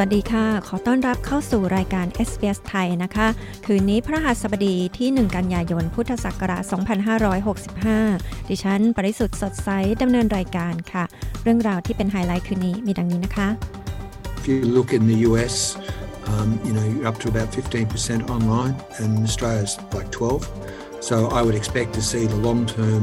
[0.00, 3.28] วัสดีค่ะ ขอต้อนรับเข้าสู่รายการ SBS ไทยนะคะ
[3.66, 6.62] คืนนี้พระหัสบดีที่ 1 กันยายน พุทธศักราช
[7.76, 9.68] 2565 ดิฉัน ปริสุทธ์สดใส
[10.02, 11.04] ดำเนินรายการค่ะ
[11.42, 13.48] เรื่องราวที่เป็นไฮไลท์คืนนี้มีดังนี้นะคะ
[14.38, 15.54] If you look in the US,
[16.30, 20.46] um, you know, you're up to about 15% online, and Australia's like 12.
[21.00, 23.02] So I would expect to see the long term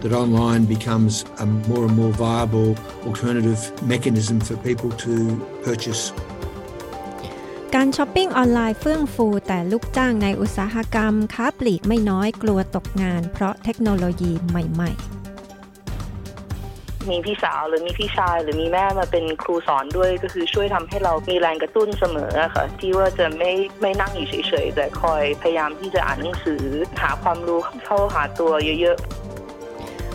[0.00, 2.70] that online becomes a more and more viable
[3.04, 5.14] alternative mechanism for people to
[5.62, 6.12] purchase
[7.76, 15.20] การช้อปปิ้งออนไลน์เฟื่องฟู แต่ลูกจ้างในอุตสาหกรรม ค้าปลีกไม่น้อยกลัวตกงาน เพราะเทคโนโลยีใหม่ ๆ
[17.08, 26.62] มีพี่สาวหรือมีพี่ชายหรือมีแม่มาเป็นครูสอนด้วยก็คือช่วยทำให้เรามีแรงกระตุ้นเสมออะค่ะ ที่ว่าจะไม่ไม่นั่งอยู่เฉยๆแต่คอยพยายามที่จะอ่านหนังสือ
[27.02, 29.29] หาความรู้เข้าหาตัวเยอะๆ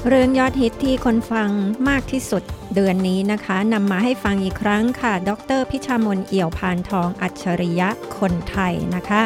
[0.09, 1.49] เรื่องยอดฮิตที่คนฟัง
[1.89, 2.43] มากที่สุด
[2.75, 9.21] เดือนนี้นะคะนำมาให้ฟังอีกครั้งค่ะ ดรพิชามนเอี่ยวพานทองอัจฉริยะคนไทยนะคะ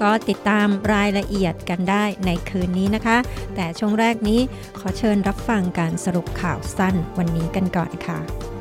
[0.00, 3.16] ก็ติดตามรายละเอียดกันได้ในคืนนี้นะคะ
[3.54, 4.40] แต่ช่วงแรกนี้
[4.78, 8.53] ขอเชิญรับฟังการสรุปข่าวสั้นวันนี้กันก่อนค่ะ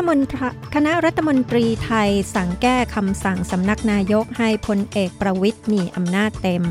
[0.00, 6.62] ฐมนตรีคณะรัฐมนตรีไทยสั่งแก้คำสั่งสำนักนายกให้พลเอกประวิทย์มีอำนาจเต็ม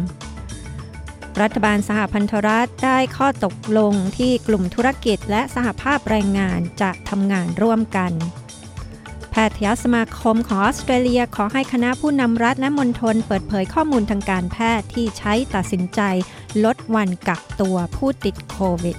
[1.42, 8.12] รัฐบาลสหพันธรัฐได้ข้อตกลงที่กลุ่มธุรกิจและสหภาพแรงงานจะทำงานร่วมกัน
[9.32, 16.02] แพทยสมาคมของออสเตรเลียขอให้คณะผู้นำรัฐและมณฑลเปิดเผยข้อมูลทางการแพทย์ที่ใช้ตัดสินใจ
[16.64, 18.98] ลดวันกักตัวผู้ติดโควิด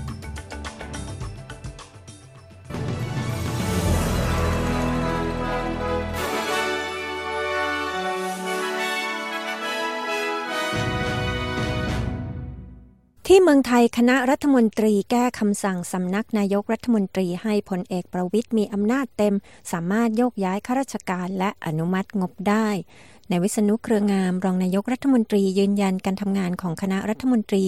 [13.53, 19.35] มืองไทยคณะรัฐมนตรีแก้คำสั่งสำนักนายกรัฐมนตรีให้พลเอกประวิทย์มีอำนาจเต็ม
[19.73, 22.69] สามารถโยกย้ายข้าราชการและอนุมัติงบได้
[23.31, 27.65] ในวิษณุเครืองาม รองนายกรัฐมนตรียืนยันการทำงานของคณะรัฐมนตรี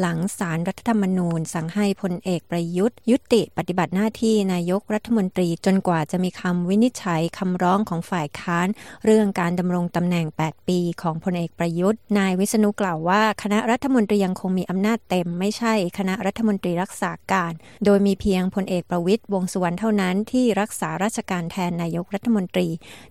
[0.00, 8.68] หลังสารรัฐธรรมนูญ สั่งให้พลเอกประยุทธ์ ยุติปฏิบัติหน้าที่นายกรัฐมนตรีจนกว่าจะมีคำวินิจฉัยคำร้องของฝ่ายค้าน
[9.04, 17.52] เรื่องการดำรงตำแหน่ง 8 ปีของพลเอกประยุทธ์ นายวิษณุกล่าวว่า คณะรัฐมนตรียังคงมีอำนาจเต็ม ไม่ใช่คณะรัฐมนตรีรักษาการ
[17.84, 22.68] โดยมีเพียงพลเอกประวิทย์วงสุวรรณเท่านั้นที่รักษาราชการแทนนายกรัฐมนตรี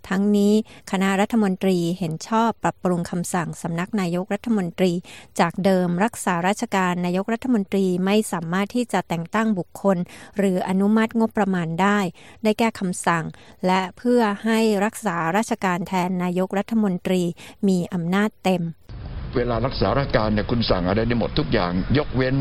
[0.09, 0.53] ทั้งนี้
[0.91, 4.91] คณะรัฐมนตรีเห็นชอบปรับปรุงคำสั่งสำนักนายกรัฐมนตรี
[5.39, 9.97] จากเดิมรักษาราชการนายกรัฐมนตรีไม่สามารถที่จะแต่งตั้งบุคคล
[10.37, 11.99] หรืออนุมัติงบประมาณได้
[12.43, 13.23] ได้แก้คำสั่ง
[13.65, 17.21] และเพื่อให้รักษาราชการแทนนายกรัฐมนตรี
[17.67, 18.63] มีอำนาจเต็ม
[19.35, 22.35] เวลารักษาราชการเนี่ยคุณสั่งอะไรได้หมดทุกอย่าง ยกเว้น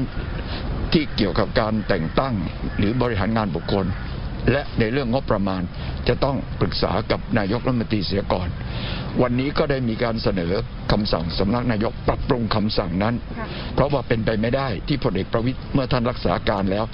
[0.92, 2.34] ที่เกี่ยวกับการแต่งตั้ง
[2.78, 3.86] หรือบริหารงานบุคคล
[4.50, 5.62] และในเรื่องงบประมาณ
[6.08, 8.48] จะต้องปรึกษากับนายกรัฐมนตรีเสียก่อน
[9.22, 10.52] วันนี้ก็ได้มีการเสนอ
[10.92, 13.14] คำสั่งสำนักนายกปรับปรุงคำสั่งนั้น
[13.74, 16.84] เพราะว่าเป็นไปไม่ได้ที่พลเอกประวิตยเมื่อท่านรักษาการแล้ว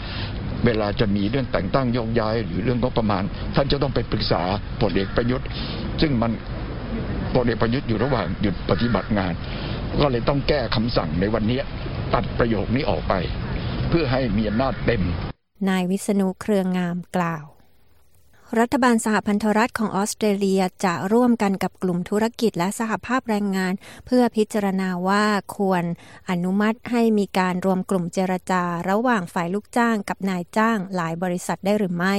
[0.67, 3.23] เวลาจะมีเรื่องแต่งตั้งโยกย้าย หรือเรื่องงบประมาณ
[3.56, 4.43] ท่านจะต้องไปปรึกษา
[4.81, 5.47] พลเอกประยุทธ์
[6.00, 6.32] ซึ่งมัน
[7.35, 9.32] พลเอกประยุทธ์อยู่ระหว่างหยุดปฏิบัติงาน
[10.00, 11.58] ก็เลยต้องแก้คำสั่งในวันนี้
[12.14, 13.14] ตัดประโยคนี้ออกไป
[13.88, 15.02] เพื่อให้มีอำนาจเต็ม
[15.69, 17.45] นายวิษณุเครืองามกล่าว
[18.58, 23.73] รัฐบาลสหพันธรัฐของออสเตรเลียจะร่วมกันกับกลุ่มธุรกิจและสหภาพแรงงาน
[24.06, 25.25] เพื่อพิจารณาว่า
[25.56, 25.85] ควร
[26.31, 32.14] อนุมัติให้มีการรวมกลุ่มเจรจา ระหว่างฝ่ายลูกจ้างกับนายจ้างหลายบริษัทได้หรือไม่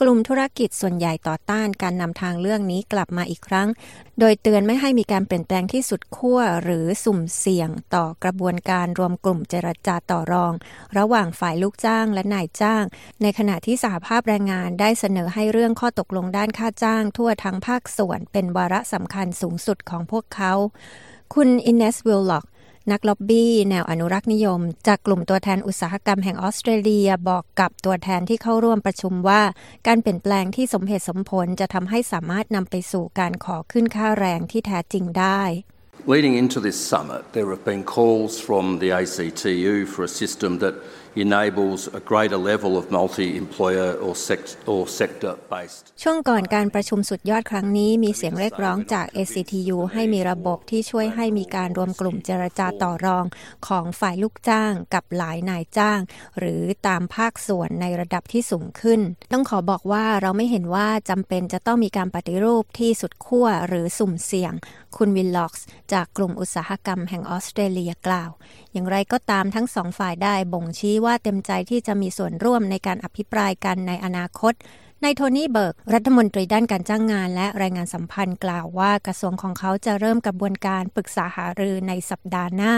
[0.00, 3.68] กลุ่มธุรกิจส่วนใหญ่ต่อต้านการนำทางเรื่องนี้กลับมาอีกครั้ง
[4.20, 10.52] โดยเตือนไม่ให้มีการเปลี่ยนแปลงที่สุดขั้วหรือสุ่มเสี่ยงต่อกระบวนการรวมกลุ่มเจรจาต่อรอง
[10.98, 12.84] ระหว่างฝ่ายลูกจ้างและนายจ้าง
[13.22, 20.52] ในขณะที่สหภาพแรงงานได้เสนอให้เรื่องื่องข้อตกลงด้านค่าจ้างทั่วทั้งภาคส่วนเป็นวาระสำคัญสูงสุดของพวกเขา
[21.34, 22.46] คุณอินเนสวิลล็อก
[22.92, 29.42] นักล็อบบี้แนวอนุรักษ์นิยม จากกลุ่มตัวแทนอุตสาหกรรมแห่งออสเตรเลียบอกกับตัวแทนที่เข้าร่วมประชุมว่า
[29.86, 35.42] การเปลี่ยนแปลงที่สมเหตุสมผลจะทำให้สามารถนำไปสู่การขอขึ้นค่าแรงที่แท้จริงได้
[36.14, 40.74] Leading into this summit, there have been calls from the ACTU for a system that
[41.16, 45.84] enables a greater level of multi-employer or, sect- or sector-based.
[46.02, 53.24] ช่วงก่อนการประชุมสุดยอดครั้งนี้มีเสียงเรียกร้องจาก ACTU ให้มีระบบที่ช่วยให้มีการรวมกลุ่มเจรจาต่อรอง
[53.66, 56.00] ของฝ่ายลูกจ้างกับหลายนายจ้าง
[56.38, 59.00] หรือตามภาคส่วนในระดับที่สูงขึ้น
[59.32, 64.52] ต้องขอบอกว่าเราไม่เห็นว่าจำเป็นจะต้องมีการปฏิรูปที่สุดขั้วหรือสุ่มเสี่ยง
[64.96, 68.30] คุณวิลล็อกส์จากกลุ่มอุตสาหกรรมแห่งออสเตรเลียกล่าว
[68.74, 74.54] อย่างไรก็ตามทั้งสองฝ่ายได้บ่งชี้ว่าเต็มใจที่จะมีส่วนร่วมในการอภิปรายกันในอนาคต
[75.04, 82.74] นายโทนี่เบิร์ก รัฐมนตรีด้านการจ้างงานและแรงงานสัมพันธ์กล่าวว่ากระทรวงของเขาจะเริ่มกระบวนการปรึกษาหารือในสัปดาห์หน้า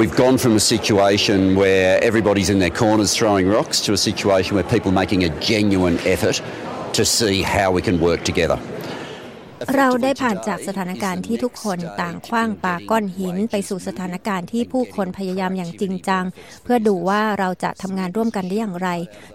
[0.00, 4.50] We've gone from a situation where everybody's in their corners throwing rocks to a situation
[4.56, 6.36] where people making a genuine effort
[6.98, 8.58] to see how we can work together.
[9.76, 16.24] เราได้ผ่านจากสถานการณ์ที่ทุกคนต่างคว้างปาก้อนหิน ไปสู่สถานการณ์ที่ผู้คนพยายามอย่างจริงจัง
[16.64, 18.88] เพื่อดูว่าเราจะทำงานร่วมกันได้อย่างไร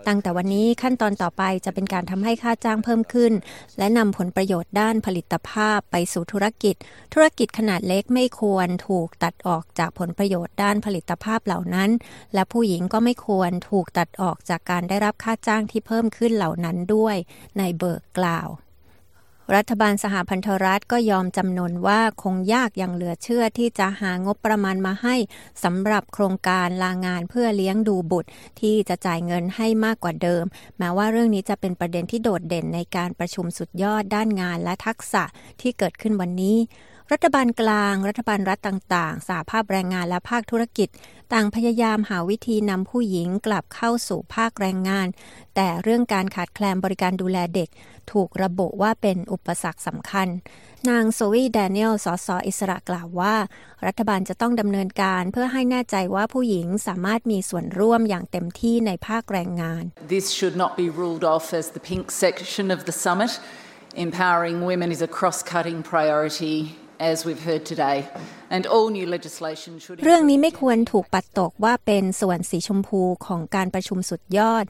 [0.07, 3.33] ตั้งแต่วันนี้ขั้นตอนต่อไปจะเป็นการทำให้ค่าจ้างเพิ่มขึ้น
[3.77, 6.75] และนำผลประโยชน์ด้านผลิตภาพไปสู่ธุรกิจ
[7.13, 11.89] ธุรกิจขนาดเล็กไม่ควรถูกตัดออกจากผลประโยชน์ด้านผลิตภาพเหล่านั้น
[12.33, 17.15] และผู้หญิงก็ไม่ควรถูกตัดออกจากการได้รับค่าจ้างที่เพิ่มขึ้นเหล่านั้นด้วย
[17.57, 18.49] ในเบิร์กกล่าว
[19.55, 25.15] รัฐบาลสหพันธรัฐก็ยอมจำนนว่าคงยากอย่างเหลือเชื่อที่จะหางบประมาณมาให้
[25.63, 28.29] สำหรับโครงการลางานเพื่อเลี้ยงดูบุตร
[28.61, 30.43] ที่จะจ่ายเงินให้มากกว่าเดิม
[30.77, 35.23] แม้ว่าเรื่องนี้จะเป็นประเด็นที่โดดเด่นในการประชุมสุดยอดด้านงานและทักษะ
[35.61, 36.57] ที่เกิดขึ้นวันนี้
[37.13, 40.89] รัฐบาลกลาง รัฐบาลรัฐต่างๆสหภาพแรงงานและภาคธุรกิจ
[41.33, 45.07] ต่างพยายามหาวิธีนำผู้หญิงกลับเข้าสู่ภาคแรงงาน
[45.55, 47.69] แต่เรื่องการขาดแคลนบริการดูแลเด็ก
[48.11, 50.27] ถูกระบุว่าเป็นอุปสรรคสำคัญ
[50.89, 53.35] นางโซวีแดเนียลสสอิสระกล่าวว่า
[53.85, 59.83] รัฐบาลจะต้องดำเนินการเพื่อให้แน่ใจว่าผู้หญิงสามารถมีส่วนร่วมอย่างเต็มที่ในภาคแรงงาน
[60.15, 63.31] This should not be ruled off as the pink section of the summit.
[64.07, 66.57] Empowering women is a cross cutting priority,
[66.99, 67.97] as we've heard today.
[68.49, 69.95] And all new legislation should.
[70.05, 74.65] เรื่องนี้ไม่ควรถูกปัดตกว่าเป็นส่วนสีชมพูของการประชุมสุดยอด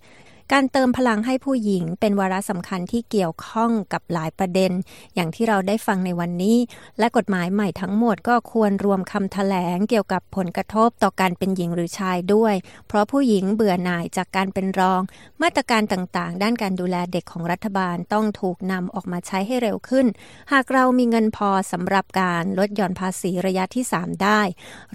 [0.54, 4.72] การเติมพลังให้ผู้หญิงเป็นวาระสำคัญที่เกี่ยวข้องกับหลายประเด็น
[5.16, 6.58] อย่างที่เราได้ฟังในวันนี้
[7.00, 12.54] และกฎหมายใหม่ทั้งหมดก็ควรรวมคำแถลงเกี่ยวกับผลกระทบต่อการเป็นหญิงหรือชายด้วย
[12.88, 15.02] เพราะผู้หญิงเบื่อหน่ายจากการเป็นรอง
[15.42, 20.06] มาตรการต่างๆ ด้านการดูแลเด็กของรัฐบาลต้องถูกนำออกมาใช้ให้เร็วขึ้น
[20.52, 24.42] หากเรามีเงินพอสำหรับการลดหย่อนภาษีระยะที่ 3 ได้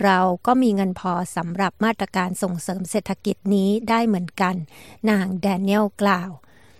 [0.02, 4.54] เราก็มีเงินพอสำหรับมาตรการส่งเสริมเศรษฐกิจนี้ได้เหมือนกัน
[5.10, 6.30] นางแดเนียลกล่าว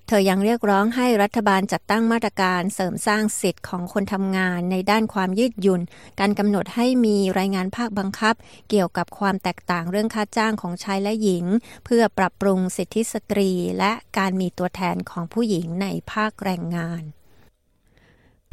[0.08, 5.80] เธอยังเรียกร้องให้รัฐบาลจัดตั้งมาตรการเสริมสร้างสิทธิ์ของคนทำงานในด้านความยืดหยุ่น
[6.20, 8.34] การกำหนดให้มีรายงานภาคบังคับ
[8.70, 11.44] เกี่ยวกับความแตกต่างเรื่องค่าจ้างของชายและหญิง
[11.84, 17.02] เพื่อปรับปรุงสิทธิสตรีและการมีตัวแทนของผู้หญิงในภาคแรงงาน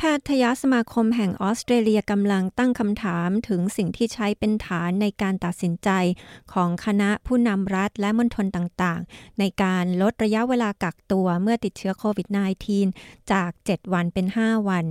[0.01, 5.89] แพทยสมาคมแห่งออสเตรเลียกำลังตั้งคำถามถึงสิ่งที่ใช้เป็นฐานในการตัดสินใจ
[6.53, 12.27] ของคณะผู้นำรัฐและมณฑลต่างๆ ในการลดระยะเวลากักตัวเมื่อติดเชื้อโควิด
[12.75, 14.85] -19 จาก 7 วันเป็น 5 วัน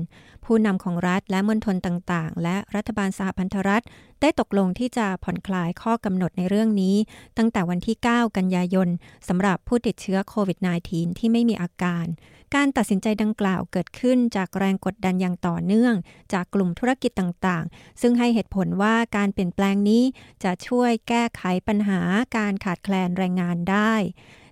[0.44, 3.84] ผู้นำของรัฐและมณฑลต่างๆ และรัฐบาลสหพันธรัฐ
[4.20, 6.96] ได้ตกลงที่จะผ่อนคลายข้อกำหนดในเรื่องนี้
[7.36, 8.88] ตั้งแต่วันที่ 9 กันยายน
[9.28, 12.06] สำหรับผู้ติดเชื้อโควิด -19 ที่ไม่มีอาการ
[12.54, 15.94] การตัดสินใจดังกล่าวเกิดขึ้นจากแรงกดดันอย่างต่อเนื่อง
[16.32, 20.04] จากกลุ่มธุรกิจต่างๆ ซึ่งให้เหตุผลว่าการเปลี่ยนแปลงนี้
[20.44, 22.00] จะช่วยแก้ไขปัญหา
[22.36, 23.94] การขาดแคลนแรงงานได้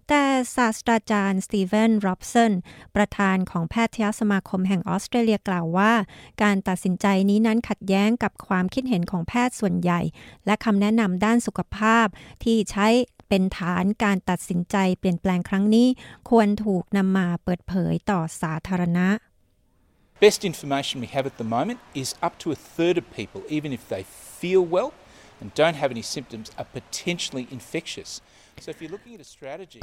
[0.08, 0.24] แต่
[0.56, 2.52] ศาสตราจารย์สตีเวนร็อบสัน
[2.96, 5.92] ประธานของแพทยสมาคมแห่งออสเตรเลียกล่าวว่า
[6.42, 10.00] การตัดสินใจนี้นั้นขัดแย้งกับความคิดเห็นของแพทย์ส่วนใหญ่
[10.46, 12.06] และคำแนะนำด้านสุขภาพ
[12.44, 12.86] ที่ใช้
[13.28, 15.88] เป็นฐานการตัดสินใจเปลี่ยนแปลงครั้งนี้
[16.30, 19.08] ควรถูกนำมาเปิดเผยต่อสาธารณะ
[20.26, 23.70] Best information we have at the moment is up to a third of people, even
[23.78, 24.02] if they
[24.40, 24.90] feel well
[25.40, 28.10] and don't have any symptoms, are potentially infectious.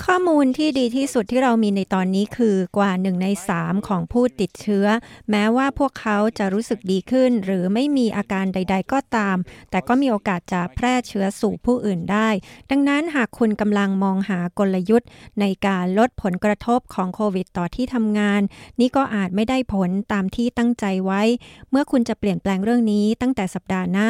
[0.05, 4.87] ข้อมูลที่ดีที่สุดที่เรามีในตอนนี้คือกว่าหนึ่งในสามของผู้ติดเชื้อ
[5.29, 9.37] แม้ว่าพวกเขาจะรู้สึกดีขึ้น หรือไม่มีอาการใด ๆ ก็ตาม
[9.71, 12.29] แต่ก็มีโอกาสจะแพร่เชื้อสู่ผู้อื่นได้
[12.69, 15.09] ดังนั้นหากคุณกำลังมองหากลยุทธ์
[15.41, 18.41] ในการลดผลกระทบของโควิดต่อที่ทำงาน
[18.79, 21.21] นี่ก็อาจไม่ได้ผลตามที่ตั้งใจไว้
[21.69, 24.09] เมื่อคุณจะเปลี่ยนแปลงเรื่องนี้ตั้งแต่สัปดาห์หน้า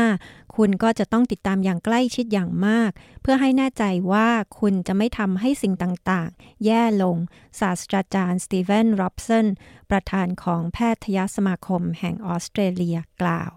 [0.56, 2.92] คุณก็จะต้องติดตามอย่างใกล้ชิดอย่างมาก
[3.22, 4.30] เพื่อให้แน่ใจว่า
[4.60, 7.18] คุณจะไม่ทำให้สิ่งต่างๆ แย่ลง
[7.60, 9.48] ศาสตราจารย์สตีเวนโรบสัน
[9.90, 13.52] ประธานของแพทยสมาคมแห่งออสเตรเลียกล่าว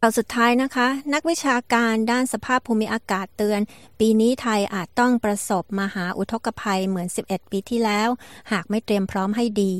[0.00, 3.60] เอาสุดท้ายนะคะ นักวิชาการด้านสภาพภูมิอากาศเตือน
[4.00, 8.08] ปีนี้ไทยอาจต้องประสบมหาอุทกภัยเหมือน 11 ปีที่แล้ว
[8.52, 9.74] หากไม่เตรียมพร้อมให้ดี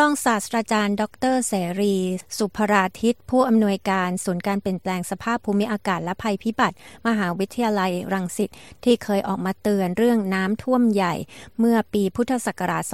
[0.00, 1.02] รองศาสตราจารย์ ด
[1.34, 1.96] รเสรี
[2.38, 6.76] สุภราทิต ผู้อำนวยการศูนย์การเปลี่ยนแปลงสภาพภูมิอากาศและภัยพิบัติ
[7.06, 8.50] มหาวิทยาลัยรังสิต
[8.84, 11.14] ที่เคยออกมาเตือนเรื่องน้ำท่วมใหญ่
[11.58, 12.84] เมื่อปีพุทธศักราช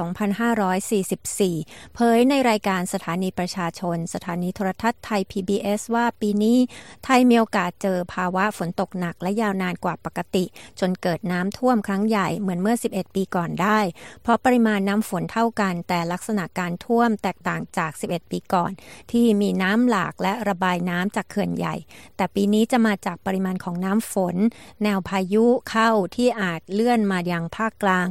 [1.12, 6.58] 2544 เผยในรายการสถานีประชาชน สถานีโทรทัศน์ไทย PBS ว่าปีนี้
[7.04, 10.44] ไทยมีโอกาสเจอภาวะฝนตกหนักและยาวนานกว่าปกติ
[10.80, 13.78] จนเกิดน้ำท่วมครั้งใหญ่เหมือนเมื่อ 11 ปีก่อนได้
[14.22, 18.72] เพราะปริมาณน้ำฝนเท่ากันแต่ลักษณะการท่วมแตกต่างจาก 11 ปีก่อน
[19.10, 21.74] ที่มีน้ำหลากและระบายน้ำจากเขื่อนใหญ่
[22.16, 24.36] แต่ปีนี้จะมาจากปริมาณของน้ำฝน
[24.82, 28.06] แนวพายุเข้าที่อาจเลื่อนมายังภาคกลาง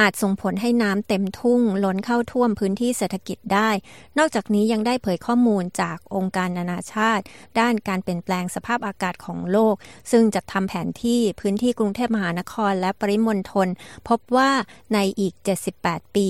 [0.00, 3.70] อาจส่งผลให้น้ำเต็มทุ่ง ล้นเข้าท่วมพื้นที่เศรษฐกิจได้
[4.18, 7.24] นอกจากนี้ยังได้เผยข้อมูลจากองค์การนานาชาติ
[7.60, 9.74] ด้านการเปลี่ยนแปลงสภาพอากาศของโลก
[10.10, 13.68] ซึ่งจะทำแผนที่พื้นที่กรุงเทพมหานครและปริมณฑล
[14.08, 14.50] พบว่า
[14.94, 15.34] ในอีก
[15.74, 16.28] 78 ปี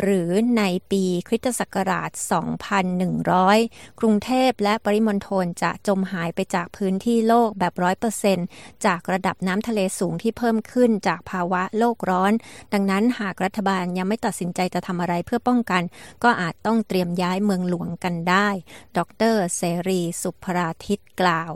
[0.00, 2.10] หรือในปีคริสตศักราช
[3.24, 8.38] 2100 กรุงเทพและปริมณฑลจะจมหายไปจากพื้นที่โลกแบบร้อยเปอร์เซน
[8.86, 12.32] จากระดับน้ำทะเลสูงที่เพิ่มขึ้นจากภาวะโลกร้อน
[12.74, 15.82] ดังนั้นหากรัฐบาลยังไม่ตัดสินใจจะทำอะไรเพื่อป้องกัน
[16.24, 18.48] ก็อาจต้องเตรียมย้ายเมืองหลวงกันได้
[18.98, 19.00] ด
[19.34, 21.52] รเสรีสุภราทิตกล่าว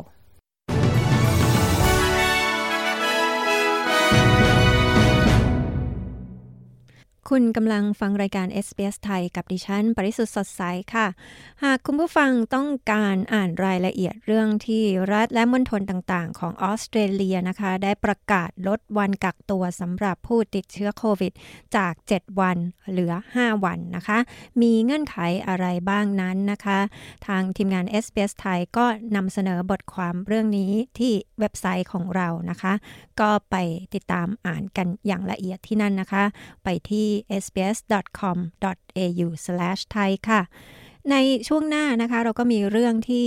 [7.35, 10.62] คุณกำลังฟังรายการ SBS ไทยกับดิฉัน ปริสุทธ์สดใส
[10.94, 11.06] ค่ะ
[11.64, 14.82] หากคุณผู้ฟังต้องการอ่านรายละเอียดเรื่องที่
[15.12, 21.32] รัฐและมณฑลต่างๆ ของออสเตรเลียนะคะ ได้ประกาศลดวันกักตัวสำหรับผู้ติดเชื้อโควิด
[21.76, 22.56] จาก 7 วัน
[22.90, 24.18] เหลือ 5 วันนะคะ
[24.62, 25.16] มีเงื่อนไข
[25.49, 26.78] อะไรบ้างนั้นนะคะ
[27.26, 28.85] ทางทีมงาน SBS ไทยก็
[29.16, 32.73] นำเสนอบทความเรื่องนี้ที่เว็บไซต์ของเรานะคะ
[33.20, 33.56] ก็ไป
[33.94, 36.25] ติดตามอ่านกันอย่างละเอียดที่นั่นนะคะ
[36.64, 37.08] ไปที่
[37.43, 40.43] sbs.com.au/thai ค่ะ
[41.13, 41.17] ใน
[41.49, 43.27] ช่วงหน้านะคะเราก็มีเรื่องที่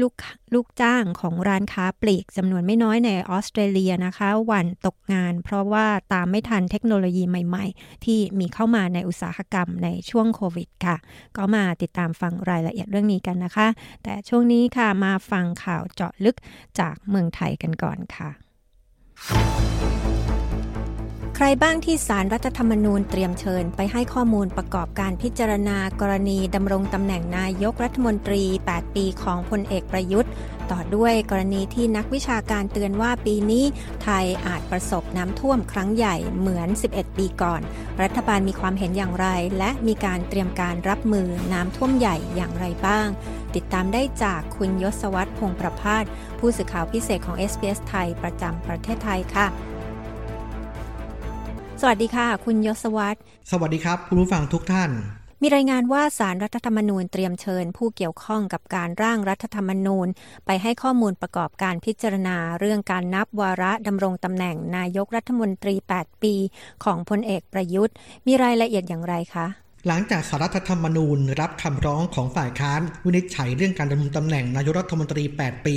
[0.00, 0.12] ลูก
[0.54, 10.96] ลูกจ้างของร้านค้าปลีกจำนวนไม่น้อยในออสเตรเลียนะคะหวันตกงาน เพราะว่าตามไม่ทันเทคโนโลยีใหม่ ๆ ที่มีเข้ามาในอุตสาหกรรมในช่วงโควิดค่ะ
[11.36, 13.66] ก็มาติดตามฟังรายละเอียดเรื่องนี้กันนะคะ
[14.02, 16.36] แต่ช่วงนี้ค่ะมาฟังข่าวเจาะลึก
[16.80, 18.30] จากเมืองไทยกันก่อนค่ะ
[21.38, 30.30] ใครบ้างที่สารรัฐธรรมนูญเตรียมเชิญไปให้ข้อมูลประกอบการพิจารณากรณีดำรงตำแหน่งนายกรัฐมนตรี 8 ปีของพลเอกประยุทธ์
[30.70, 33.64] ต่อด้วยกรณีที่นักวิชาการเตือนว่าปีนี้
[34.02, 37.60] ไทยอาจประสบน้ำท่วมครั้งใหญ่เหมือน 11 ปีก่อน
[38.02, 39.28] รัฐบาลมีความเห็นอย่างไร
[39.58, 43.06] และมีการเตรียมการรับมือน้ำท่วมใหญ่อย่างไรบ้าง
[43.54, 46.04] ติดตามได้จากคุณยศวัตรพงประพาส
[46.38, 49.48] ผู้สื่อข่าวพิเศษของ SBS ไทยประจำประเทศไทยค่ะ
[51.80, 53.18] สวัสดีค่ะ คุณยศวัตร
[53.50, 54.90] สวัสดีครับคุณผู้ฟังทุกท่าน
[55.42, 60.08] มีรายงานว่าสารรัฐธรรมนูญเตรียมเชิญ ผู้เกี่ยวข้องกับการร่างรัฐธรรมนูญ
[60.46, 66.34] ไปให้ข้อมูลประกอบการพิจารณา เรื่องการนับวาระดำรงตำแหน่งนายกรัฐมนตรี 8 ปี
[66.84, 67.94] ของพลเอกประยุทธ์
[68.26, 69.46] มีรายละเอียดอย่างไรคะ
[69.88, 75.76] หลังจากสารรัฐธรรมนูญรับคำร้องของฝ่ายค้านวินิจฉัยเรื่องการดำรงตำแหน่งนายกรัฐมนตรี 8 ปี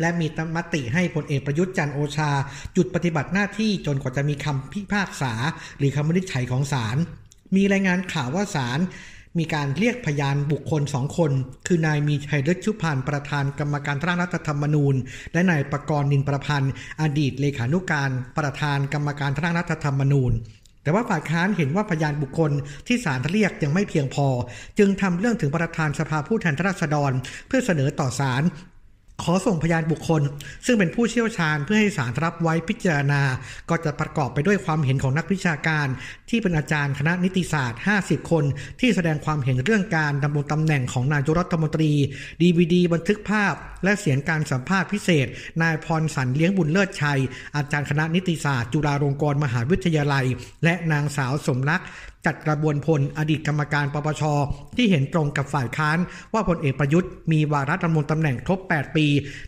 [0.00, 2.30] และมีมติให้พลเอกประยุทธ์จันโอชา
[2.74, 5.32] หยุดปฏิบัติหน้าที่จนกว่าจะมีคำพิพากษา
[5.78, 6.96] หรือคำวินิจฉัยของศาล
[7.56, 8.78] มีรายงานข่าวว่าศาล
[9.38, 11.32] มีการเรียกพยานบุคคลสองคน
[11.66, 14.94] คือนายมีชัยฤทธิชุพันธ์ประธานกรรมการร่างรัฐธรรมนูญ
[15.32, 16.72] และนายประกรณ์นินประพันธ์
[17.02, 20.32] อดีตเลขานุการประธานกรรมการร่างรัฐธรรมนูญ
[20.88, 22.50] แต่ว่าฝ่ายค้านเห็นว่าพยานบุคคล
[22.86, 24.26] ที่ศาลเรียกยังไม่เพียงพอ
[24.78, 27.12] จึงทำเรื่องถึงประธานสภาผู้แทนราษฎร
[27.48, 28.42] เพื่อเสนอต่อศาล
[29.22, 30.22] ขอส่งพยานบุคคล
[30.66, 33.22] ซึ่งเป็นผู้เชี่ยวชาญเพื่อให้ศาลรับไว้พิจารณา
[33.70, 35.86] ก็จะประกอบไปด้วยความเห็นของนักวิชาการ
[36.30, 38.44] ที่เป็นอาจารย์คณะนิติศาสตร์ 50 คน
[38.80, 41.92] ที่แสดงความเห็นเรื่องการดำรงตำแหน่งของนายกรัฐมนตรี
[42.42, 45.26] ดีวดีบันทึกภาพ และเสียงการสัมภาษณ์พิเศษ
[45.62, 47.20] นายพรสันเลี้ยงบุญเลิศชัย
[47.56, 50.26] อาจารย์คณะนิติศาสตร์ จุฬาลงกรณ์มหาวิทยาลัย
[50.64, 51.82] และนางสาวสมรัก
[52.26, 54.22] จัดกระบวนพลอดีตกรรมการปปช
[54.76, 55.98] ที่เห็นตรงกับฝ่ายค้าน
[56.32, 59.06] ว่าพลเอกประยุทธ์มีวาระดำรงตำแหน่งครบ 8 ปี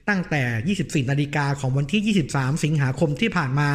[0.08, 0.42] ตั้งแต่
[1.04, 3.70] 24 นาฬิกาของวันที่ 23 สิงหาคมที่ผ่านมา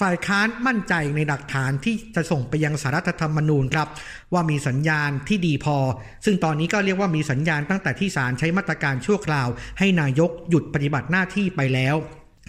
[0.00, 3.88] ฝ่ายค้านมั่นใจในหลักฐานที่จะส่งไปยังสารรัฐธรรมนูญครับ
[4.32, 5.76] ว่ามีสัญญาณที่ดีพอ
[6.24, 11.96] ซึ่งตอนนี้ก็เรียกว่ามีสัญญาณตั้งแต่ที่ศาลใช้มาตรการชั่วคราว ให้นายกหยุดปฏิบัติหน้าที่ไปแล้ว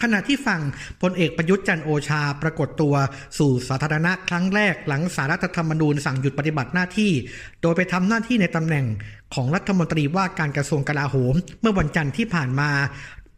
[0.02, 0.60] ขณะที่ฝั่ง
[1.02, 2.94] พลเอกประยุทธ์จันโอชาปรากฏตัว
[3.38, 7.12] สู่สาธารณะครั้งแรกหลังสารรัฐธรรมนูญสั่งหยุดปฏิบัติหน้าที่
[7.62, 8.86] โดยไปทำหน้าที่ในตำแหน่ง
[9.34, 12.70] ของรัฐมนตรีว่าการกระทรวงกลาโหม เมื่อวันจันทร์ที่ผ่านมา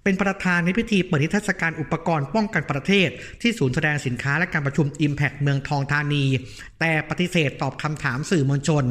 [0.04, 3.09] เป็นประธานในพิธีเปิดนิทรรศการอุปกรณ์ป้องกันประเทศ
[3.40, 6.25] ที่ศูนย์แสดงสินค้าและการประชุม Impact เมืองทองธานี
[6.85, 8.85] แต่ปฏิเสธตอบคำถามสื่อมวลชน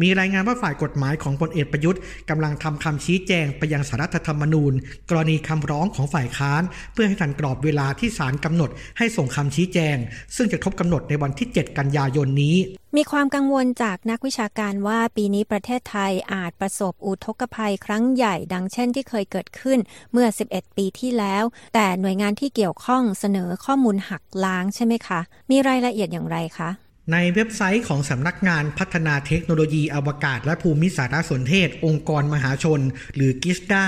[0.00, 4.72] มีรายงานว่าฝ่ายกฎหมายของพลเอกประยุทธ์กำลังทำคำชี้แจงไปยังสารรัฐธรรมนูญ
[5.10, 6.62] กรณีคำร้องของฝ่ายค้าน
[6.92, 9.96] เพื่อให้ทันกรอบเวลาที่ศาลกำหนดให้ส่งคำชี้แจง
[10.36, 12.56] ซึ่งจะครบกำหนดในวันที่ 7 กันยายนนี้
[12.96, 19.78] มีความกังวลจากนักวิชาการว่าปีนี้ประเทศไทยอาจประสบอุทกภัยครั้งใหญ่ ดังเช่นที่เคยเกิดขึ้น
[20.12, 25.20] เมื่อ 11 ปีที่แล้ว แต่หน่วยงานที่เกี่ยวข้องเสนอข้อมูลหักล้างใช่ไหมคะ
[25.50, 26.70] มีรายละเอียดอย่างไรคะ
[27.10, 32.80] ในเว็บไซต์ของสำนักงานพัฒนาเทคโนโลยีอวกาศ และภูมิสารสนเทศ องค์กรมหาชน
[33.14, 33.86] หรือกิสดา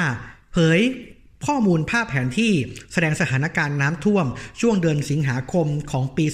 [0.52, 0.80] เผย
[1.46, 2.52] ข้อมูลภาพแผนที่
[2.92, 4.26] แสดงสถานการณ์น้ำท่วม
[4.60, 6.24] ช่วงเดือนสิงหาคมของปี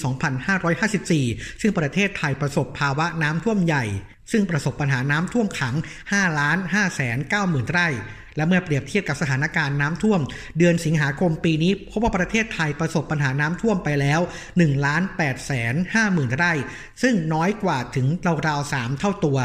[0.77, 3.85] 2554 ซึ่งประเทศไทยประสบภาวะน้ำท่วมใหญ่
[4.31, 5.75] ซึ่งประสบปัญหาน้ำท่วมขัง
[6.07, 7.89] 5 ล้าน5แสน9หมื่นไร่
[8.35, 10.21] และเมื่อเปรียบเทียบกับสถานการณ์น้ำท่วม
[10.57, 14.19] เดือนสิงหาคมปีนี้พบว่าประเทศไทยประสบปัญหาน้ำท่วมไปแล้ว
[14.51, 16.53] 1ล้าน8แสน5หมื่นไร่
[17.01, 18.07] ซึ่งน้อยกว่าถึง
[18.47, 19.39] ราวๆ3เท่าตัว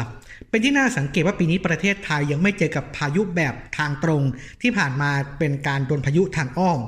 [0.49, 4.21] เป็นที่น่าสังเกตว่าปีนี้ประเทศไทยยังไม่เจอกับพายุแบบทางตรง
[4.61, 6.79] ที่ผ่านมาเป็นการโดนพายุทางอ้อม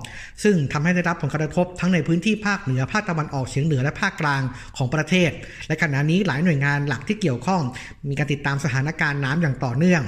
[0.44, 4.42] ซึ่งทำให้ได้รับผลกระทบทั้งในพื้นที่ภาคเหนือภาคตะวันออกเฉียงเหนือและภาคกลาง
[4.78, 5.32] ของประเทศ
[5.68, 7.62] และขณะนี้หลายหน่วยงานหลักที่เกี่ยวข้อง
[8.10, 10.04] มีการติดตามสถานการณ์น้ำอย่างต่อเนื่อง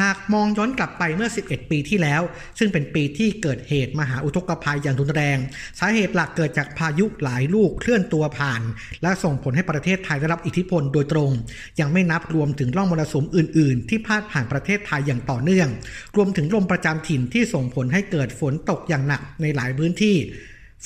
[0.00, 2.22] หากมองย้อนกลับไปเมื่อ 11 ปีที่แล้ว
[2.58, 5.38] ซึ่งเป็นปีที่เกิดเหตุมหาอุทกภัยอย่างรุนแรง
[5.78, 8.62] สาเหตุหลักเกิดจากพายุหลายลูกเคลื่อนตัวผ่าน
[9.02, 11.30] และส่งผลให้ประเทศไทยได้รับอิทธิพลโดยตรง
[11.80, 15.68] ยังไม่นับรวมถึงร่องมรสุมอื่น ๆ ที่พาดผ่านประเทศไทยอย่างต่อเนื่อง
[16.16, 20.16] รวมถึงลมประจำถิ่นที่ส่งผลให้เกิดฝนตกอย่างหนักในหลายพื้นที่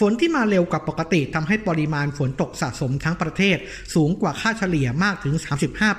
[0.00, 3.56] ฝนที่มาเร็วกว่าปกติทำให้ปริมาณฝนตกสะสมทั้งประเทศ
[3.94, 5.34] สูงกว่าค่าเฉลี่ยมากถึง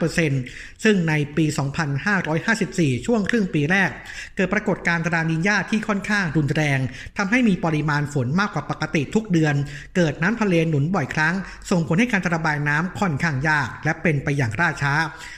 [0.09, 1.45] 35%ซึ่งในปี
[2.25, 3.89] 2554 ช่วงครึ่งปีแรก
[4.35, 6.79] เกิดปรากฏการณ์ตรานินญาที่ค่อนข้างรุนแรง
[7.17, 9.55] ทำให้มีปริมาณฝนมากกว่าปกติทุกเดือน
[9.95, 11.35] เกิดน้ำทะเลหนุนบ่อยครั้ง
[11.71, 14.93] ส่งผลให้การระบายน้ำค่อนข้างยาก และเป็นไปอย่างล่าช้า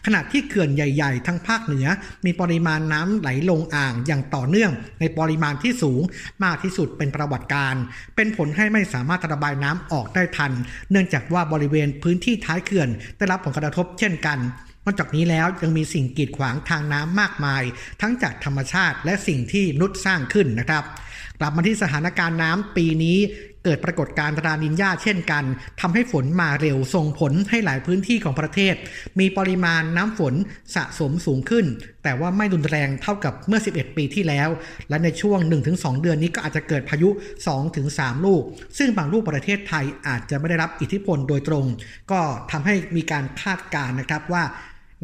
[0.05, 1.87] ขณะที่เขื่อนใหญ่ๆ ทั้งภาคเหนือ
[2.25, 6.01] มีปริมาณน้ำไหลลงอ่างอย่างต่อเนื่อง ในปริมาณที่สูง
[6.43, 7.75] มากที่สุดเป็นประวัติการ
[8.15, 10.51] เป็นผลลให้ไม่สามารถระบายน้ำออกได้ทัน
[10.91, 14.39] เนื่องจากว่าบริเวณพื้นที่ท้ายเขื่อน ได้รับผลกระทบเช่นกัน
[14.85, 17.63] นอกจากนี้แล้วยังมีสิ่งกีดขวางทางน้ำมากมาย
[18.01, 20.83] ทั้งจากธรรมชาติและสิ่งที่มนุษย์สร้างขึ้นนะครับ
[21.39, 23.17] กลับมาที่สถานการณ์น้ำปีนี้
[23.63, 25.43] เกิดปรากฏการณ์รานินญาเช่นกัน
[25.81, 28.75] ทำให้ฝนมาเร็วส่งผลให้หลายพื้นที่ของประเทศ
[29.19, 30.33] มีปริมาณน้ำฝน
[30.75, 31.65] สะสมสูงขึ้น
[32.03, 34.49] แต่ว่าไม่รุนแรงเท่ากับเมื่อ 11 ปีที่แล้ว
[34.89, 35.39] และในช่วง
[35.71, 37.09] 1-2 เดือนนี้ก็อาจจะเกิดพายุ
[37.67, 38.43] 2-3 ลูก
[38.77, 41.65] ซึ่งบางลูกประเทศไทยอาจจะไม่ได้รับอิทธิพลโดยตรง
[42.11, 42.21] ก็
[42.51, 44.43] ทำให้มีการคาดการณ์นะครับว่า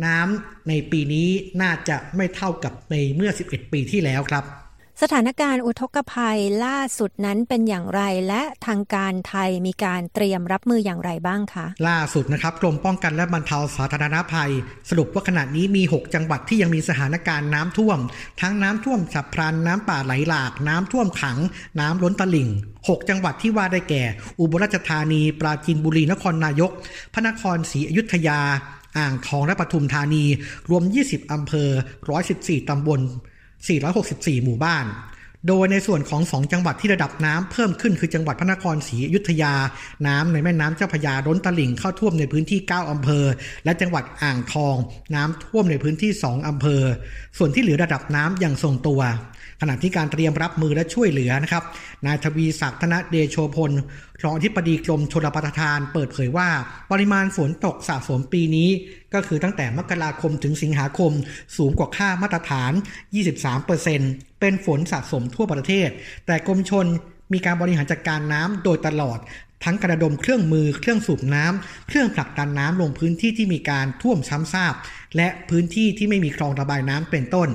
[0.06, 1.28] น้ำในปีนี้
[1.62, 4.46] น่าจะไม่เท่ากับในเมื่อ 11 ปีที่แล้วครับ
[5.04, 14.52] สถานการณ์อุทกภัยล่าสุดนั้นเป็นอย่างไรและทางการไทยมีการเตรียมรับมืออย่างไรบ้างคะ ล่าสุดนะครับกรมป้องกันและบรรเทาสาธารณภัย
[14.90, 18.00] สรุปว่าขณะนี้มี 6 จังหวัดที่ยังมีสถานการณ์น้ำท่วม
[18.42, 21.38] ทั้งน้ำท่วมฉับพลันน้ำป่าไหลหลาก น้ำท่วมขัง
[21.80, 22.50] น้ำล้นตลิ่ง
[22.84, 24.04] 6 จังหวัดที่ว่าได้แก่
[24.40, 26.72] อุบลราชธานี ปราจีนบุรีนครนายก
[27.14, 28.40] พระนครศรีอยุธยา
[28.98, 30.24] อ่างทองและปทุมธานี
[30.70, 31.70] รวม 20 อำเภอ
[32.20, 33.02] 114 ตำบล
[33.66, 34.88] 464 หมู่บ้าน
[35.48, 39.54] โดยในส่วนของสองจังหวัดที่ระดับน้ำเพิ่มขึ้นคือจังหวัดพระนครศรีอยุธยา
[40.08, 43.26] น้ำในแม่น้ำเจ้าพยาล้นตลิ่งเข้าท่วมในพื้นที่ 9อำเภอ
[43.66, 44.76] และจังหวัดอ่างทอง
[45.16, 46.84] น้ำท่วมในพื้นที่ 2อำเภอ
[47.38, 49.02] ส่วนที่เหลือระดับน้ำยังทรงตัว
[49.62, 51.64] ขณะที่การเตรียมรับมือและช่วยเหลือนะครับ
[52.06, 53.72] นายทวีศักดิ์ธนเดโชพล
[54.24, 56.50] รองอธิบดีกรมชลประทาน เปิดเผยว่า
[56.92, 58.70] ปริมาณฝนตกสะสมปีนี้
[59.14, 61.12] ก็คือตั้งแต่มกราคมถึงสิงหาคม
[61.58, 62.72] สูงกว่าค่ามาตรฐาน
[63.56, 65.90] 23%เป็นฝนสะสมทั่วประเทศ
[66.26, 66.86] แต่กรมชน
[67.34, 69.20] มีการบริหารจัดการน้ำโดยตลอด
[69.66, 74.74] ทั้งกระดมเครื่องมือ เครื่องสูบน้ำเครื่องผลักดันน้ำลงพื้นที่ที่มีการท่วมช้ำซาบ
[75.16, 77.50] และพื้นที่ที่ไม่มีคลองระบายน้ำเป็นต้น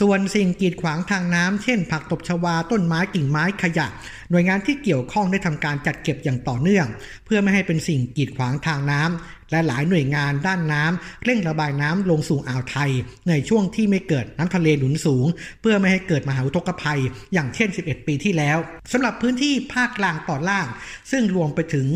[0.00, 3.86] ส่วนสิ่งกีดขวางทางน้ำเช่น ผักตบชวาต้นไม้กิ่งไม้ขยะ
[4.30, 6.86] หน่วยงานที่เกี่ยวข้องได้ทำการจัดเก็บอย่างต่อเนื่อง
[7.24, 12.90] เพื่อไม่ให้เป็นสิ่งกีดขวางทางน้ำ และหลายหน่วยงานด้านน้ำเร่งระบายน้ำลงสู่อ่าวไทย
[13.28, 15.26] ในช่วงที่ไม่เกิดน้ำทะเลหนุนสูง
[15.60, 17.00] เพื่อไม่ให้เกิดมหาอุทกภัย
[17.32, 18.58] อย่างเช่น 11 ปีที่แล้ว
[18.92, 20.66] สำหรับพื้นที่ภาคกลางตอนล่าง
[21.10, 21.86] ซึ่งรวมไปถึง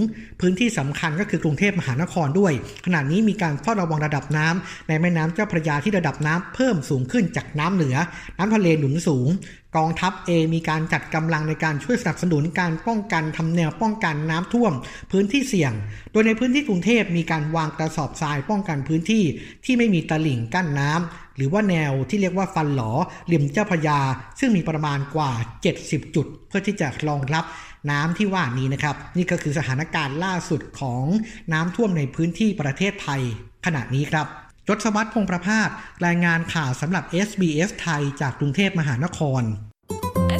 [0.41, 2.53] พื้นที่สำคัญก็คือกรุงเทพมหานครด้วย
[2.87, 7.97] ขณะนี้มีการเฝ้าระวังระดับน้ำในแม่น้ำเจ้าพระยาที่ระดับน้ำเพิ่มสูงขึ้นจากน้ำเหนือ
[8.38, 9.29] น้ำทะเลหนุนสูง
[9.76, 14.72] กองทัพเองมีการจัดกำลังในการช่วยสนับสนุนการป้องกันทำแนวป้องกันน้ำท่วม
[15.12, 15.72] พื้นที่เสี่ยง
[16.12, 19.24] โดยในพื้นที่กรุงเทพมีการวางกระสอบทรายป้องกันพื้นที่
[19.64, 22.92] ที่ไม่มีตลิ่งกั้นน้ำหรือว่าแนวที่เรียกว่าฟันหลอ
[23.32, 24.00] ริมเจ้าพยา
[24.40, 25.30] ซึ่งมีประมาณกว่า
[25.72, 27.44] 70 จุด เพื่อที่จะรองรับ
[27.90, 31.04] น้ำที่ว่านี้นะครับ นี่ก็คือสถานการณ์ล่าสุดของ
[31.52, 33.22] น้ำท่วมในพื้นที่ประเทศไทย
[33.66, 34.26] ขณะนี้ครับ
[34.68, 35.68] จศวัตรพงประภาส
[36.07, 39.42] รายงานข่าวสำหรับ SBS ไทยจากกรุงเทพมหานคร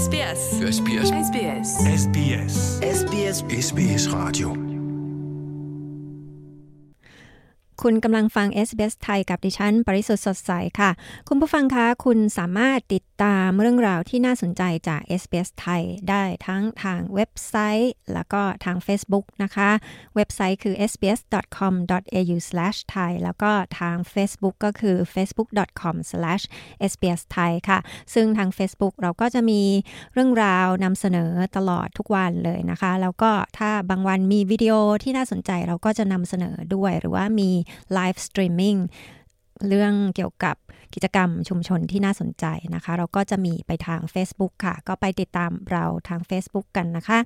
[0.05, 0.41] SBS
[0.77, 1.69] SBS SBS
[2.03, 2.55] SBS
[2.99, 4.72] SBS SBS Radio
[7.87, 10.91] คุณกำลังฟัง SBS ไทยกับดิฉัน ปริสุทธ์สดใสค่ะ
[11.29, 19.71] คุณผู้ฟังคะคุณสามารถติดตามเรื่องราวที่น่าสนใจจาก SBS ไทยได้ทั้งทางเว็บไซต์ แล้วก็ทาง Facebook นะคะ
[20.17, 27.79] เว็บไซต์คือ sbs.com.au/thai แล้วก็ทาง Facebook ก็คือ facebook.com/sbsthai ค่ะ
[28.15, 29.61] ซึ่งทาง Facebook เราก็จะมี
[30.13, 37.51] เรื่องราวนำเสนอตลอดทุกวันเลยนะคะ แล้วก็ถ้าบางวันมีวิดีโอที่น่าสนใจเราก็จะนำเสนอด้วยหรือว่ามี
[37.93, 38.77] live streaming
[39.69, 40.57] เรื่องเกี่ยวกับ
[40.95, 47.19] กิจกรรมชุมชนที่น่าสนใจนะคะ เราก็จะมีไปทาง Facebook ค่ะ ก็ไปติดตามเราทาง Facebook กันนะคะ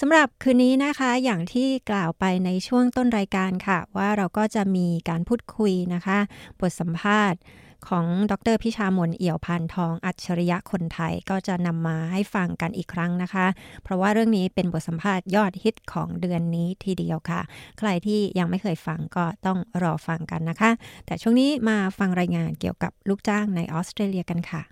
[0.00, 6.18] สำหรับคืนนี้นะคะอย่างที่กล่าวไปในช่วงต้นรายการค่ะ ว่าเราก็จะมีการพูดคุยนะคะ
[6.60, 7.40] บทสัมภาษณ์
[7.88, 13.46] ของดรพิชามนเอี่ยวพันทองอัจฉริยะคนไทยก็จะนำมาให้ฟังกันอีกครั้งนะคะ
[13.82, 17.40] เพราะว่าเรื่องนี้เป็นบทสัมภาษณ์ยอดฮิตของเดือนนี้ทีเดียวค่ะ
[17.78, 20.70] ใครที่ยังไม่เคยฟังก็ต้องรอฟังกันนะคะ
[21.06, 24.62] แต่ช่วงนี้มาฟังรายงานเกี่ยวกับลูกจ้างในออสเตรเลียกันค่ะ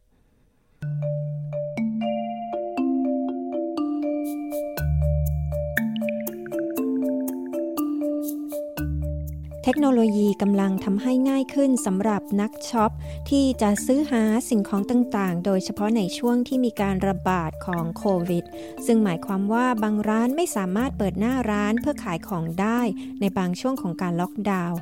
[9.65, 12.91] เทคโนโลยีกำลังทำให้ง่ายขึ้นสำหรับนักช็อป
[13.31, 18.45] ที่จะซื้อหาสิ่งของต่างๆ โดยเฉพาะในช่วงที่มีการระบาดของโควิด
[18.87, 22.81] ซึ่งหมายความว่าบางร้านไม่สามารถเปิดหน้าร้านเพื่อขายของได้
[23.21, 24.79] ในบางช่วงของการล็อกดาวน์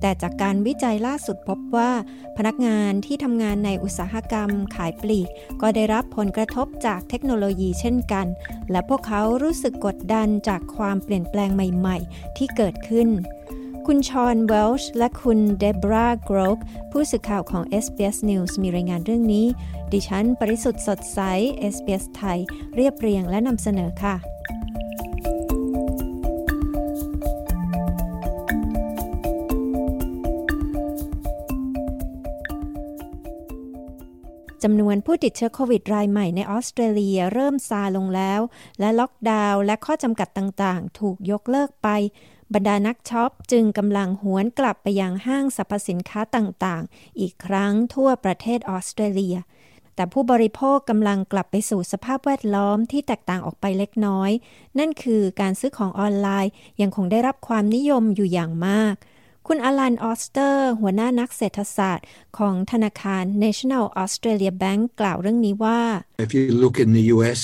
[0.00, 1.90] แต่จากการวิจัยล่าสุดพบว่า
[2.36, 5.28] พนักงานที่ทำงานในอุตสาหกรรมขายปลีก
[5.60, 8.26] ก็ได้รับผลกระทบจากเทคโนโลยีเช่นกัน
[8.70, 13.10] และพวกเขารู้สึกกดดันจากความเปลี่ยนแปลงใหม่ ๆ ที่เกิดขึ้น
[13.90, 16.58] คุณชอนเวลช์และคุณเดบราโกรก
[16.90, 19.46] ผู้สื่อข่าวของ SBS News มีรายงานเรื่องนี้
[19.92, 21.20] ดิฉัน ปริสุทธ์สดใส
[21.74, 22.38] SBS ไทย
[22.76, 24.16] เรียบเรียงและนำเสนอค่ะ
[34.62, 38.40] จำนวนผู้ติดเชื้อโควิดรายใหม่ในออสเตรเลียเริ่มซาลงแล้ว
[38.80, 41.88] และล็อกดาวน์และข้อจำกัดต่างๆ ถูกยกเลิกไป
[42.54, 49.36] บรรดานักช็อปจึงกำลังหวนกลับไปยังห้างสรรพสินค้าต่างๆ อีกครั้งทั่วประเทศออสเตรเลีย
[49.94, 54.30] แต่ผู้บริโภคกำลังกลับไปสู่สภาพแวดล้อมที่แตกต่างออกไปเล็กน้อย
[54.78, 58.94] นั่นคือการซื้อของออนไลน์ยังคงได้รับความนิยมอยู่อย่างมาก
[59.48, 62.06] คุณอลันออสเตอร์ หัวหน้านักเศรษฐศาสตร์
[62.38, 65.80] ของธนาคาร National Australia Bank กล่าวเรื่องนี้ว่า
[66.26, 67.42] If you look in the US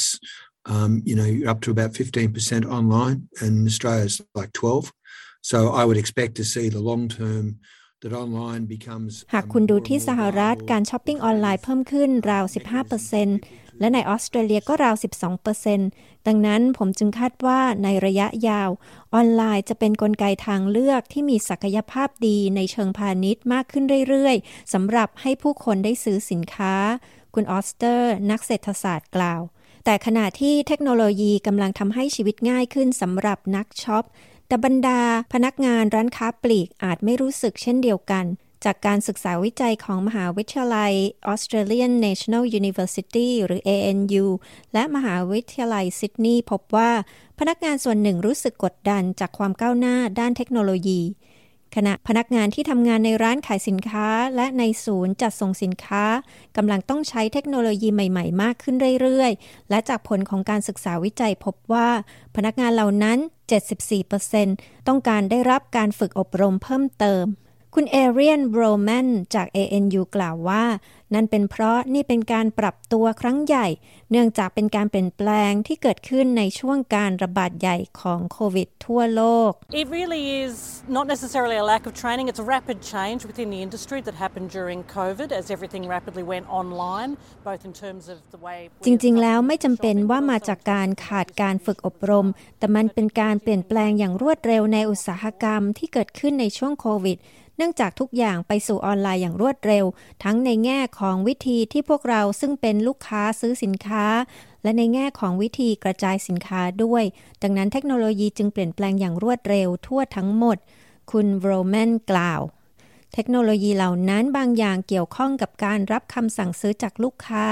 [0.75, 4.93] um, you know you're up to about 15% online and Australia's like 12
[5.43, 7.45] so I would expect to see the long term
[9.35, 12.45] หากคุณดูที่สหรัฐการช้อปปิ้งออนไลน์เพิ่มขึ้นราว
[13.13, 14.95] 15%และในออสเตรเลียก็ราว
[15.61, 18.71] 12%ดังนั้นผมจึงคาดว่าในระยะยาว
[19.15, 26.75] ออนไลน์จะเป็นกลไกทางเลือกที่มีศักยภาพดีในเชิงพาณิชย์มากขึ้นเรื่อยๆสำหรับให้ผู้คนได้ซื้อสินค้า
[27.35, 29.41] คุณออสเตอร์ นักเศรษฐศาสตร์กล่าว
[29.85, 34.05] แต่ขณะที่เทคโนโลยีกำลังทำให้ชีวิตง่ายขึ้นสำหรับนักช็อป
[34.51, 35.01] แต่บรรดา
[35.33, 38.25] พนักงานร้านค้าปลีกอาจไม่รู้สึกเช่นเดียวกัน
[38.65, 40.93] จากการศึกษาวิจัยของมหาวิทยาลัย
[41.33, 44.27] Australian National University หรือ ANU
[44.73, 46.91] และมหาวิทยาลัยซิดนีย์พบว่า
[47.39, 51.01] พนักงานส่วนหนึ่งรู้สึกกดดันจากความก้าวหน้าด้านเทคโนโลยี
[51.77, 56.05] ขณะพนักงานที่ทำงานในร้านขายสินค้า และในศูนย์จัดส่งสินค้า
[56.57, 61.89] กำลังต้องใช้เทคโนโลยีใหม่ ๆ มากขึ้นเรื่อยๆ และจากผลของการศึกษาวิจัยพบว่า
[62.37, 63.19] พนักงานเหล่านั้น
[64.03, 67.25] 74%ต้องการได้รับการฝึกอบรมเพิ่มเติม
[67.75, 70.65] คุณเอเรียนโบรแมนจาก ANU กล่าวว่า
[71.15, 73.67] นั่นเป็นเพราะนี่เป็นการปรับตัวครั้งใหญ่
[74.11, 79.51] เนื่องจากเป็นการเปลี่ยนแปลงที่เกิดขึ้นในช่วงการระบาดใหญ่ของโควิดทั่วโลก
[79.83, 80.57] It really is
[80.97, 84.49] not necessarily a lack of training it's a rapid change within the industry that happened
[84.59, 87.11] during COVID as everything rapidly went online
[87.49, 92.27] both in terms of the way จริงๆ แล้วไม่จำเป็นว่ามาจากการขาดการฝึกอบรม
[92.59, 97.19] แต่มันเป็นการเปลี่ยนแปลงอย่างรวดเร็วในอุตสาหกรรมที่เกิดขึ้นในช่วงโควิด
[97.61, 99.85] เนื่องจากทุกอย่างไปสู่ออนไลน์อย่างรวดเร็ว
[100.25, 104.07] ทั้งในแง่ของวิธีที่พวกเราซึ่งเป็นลูกค้าซื้อสินค้า
[104.63, 107.05] และในแง่ของวิธีกระจายสินค้าด้วย
[107.43, 110.59] ดังนั้นเทคโนโลยีจึงเปลี่ยนแปลงอย่างรวดเร็วทั่วทั้งหมด
[111.11, 112.41] คุณโรแมนกล่าว
[113.15, 117.47] เทคโนโลยีเหล่านั้นบางอย่างเกี่ยวข้องกับการรับคำสั่งซื้อจากลูกค้า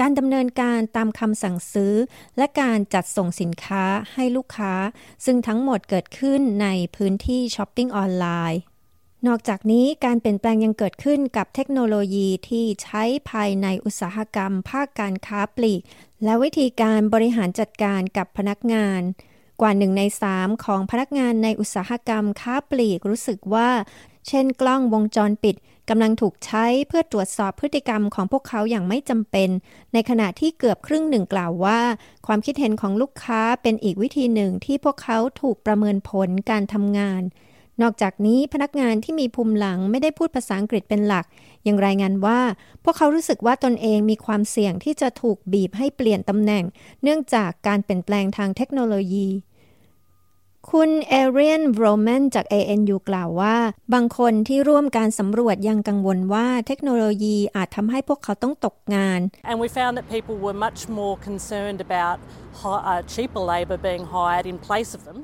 [0.00, 1.94] การดำเนินการตามคำสั่งซื้อ
[2.36, 4.74] และการจัดส่งสินค้าให้ลูกค้า
[5.24, 8.60] ซึ่งทั้งหมดเกิดขึ้นในพื้นที่ช้อปปิ้งออนไลน์
[9.26, 15.80] นอกจากนี้การเปลี่ยนแปลงยังเกิดขึ้นกับเทคโนโลยีที่ใช้ภายในอุตสาหกรรม ภาคการค้าปลีก
[16.24, 19.00] และวิธีการบริหารจัดการกับพนักงาน
[19.60, 23.70] กว่าหนึ่งในสามของพนักงานในอุตสาหกรรมค้าปลีกรู้สึกว่า
[24.28, 25.56] เช่นกล้องวงจรปิด
[25.88, 29.48] กำลังถูกใช้เพื่อตรวจสอบพฤติกรรมของพวกเขาอย่างไม่จำเป็น
[29.92, 31.80] ในขณะที่เกือบครึ่งหนึ่งกล่าวว่า
[32.26, 37.22] ความคิดเห็นของลูกค้าเป็นอีกวิธีหนึ่งที่พวกเขาถูกประเมินผลการทำงาน
[37.82, 41.26] นอกจากนี้พนักงานที่มีภูมิหลังไม่ได้พูดภาษาอังกฤษเป็นหลัก
[41.66, 42.40] ยังรายงานว่า
[42.84, 46.64] พวกเขารู้สึกว่าตนเองมีความเสี่ยงที่จะถูกบีบให้เปลี่ยนตำแหน่ง
[47.02, 49.28] เนื่องจากการเปลี่ยนแปลงทางเทคโนโลยี
[50.70, 53.56] คุณเอเรียนโรแมนจาก ANU กล่าวว่า
[53.94, 62.18] บางคนที่ร่วมการสำรวจยังกังวลว่าเทคโนโลยีอาจทำให้พวกเขาต้องตกงาน And we found that people were much more concerned about
[63.12, 65.18] cheaper labor being hired in place of them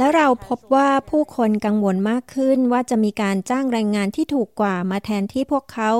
[0.00, 5.90] และเราพบว่าผู้คนกังวลมากขึ้นว่าจะมีการจ้างแรงงานที่ถูกกว่ามาแทนที่พวกเขา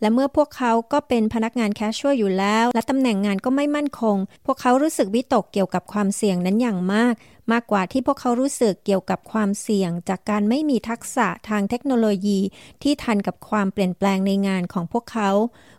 [0.00, 7.14] และเมื่อพวกเขาก็เป็นพนักงานแคชชัวอยู่แล้ว และตำแหน่งงานก็ไม่มั่นคง พวกเขารู้สึกวิตกเกี่ยวกับความเสี่ยงนั้นอย่างมาก
[7.52, 12.40] มากกว่าที่พวกเขารู้สึกเกี่ยวกับความเสี่ยง จากการไม่มีทักษะทางเทคโนโลยี
[12.82, 15.30] ที่ทันกับความเปลี่ยนแปลงในงานของพวกเขา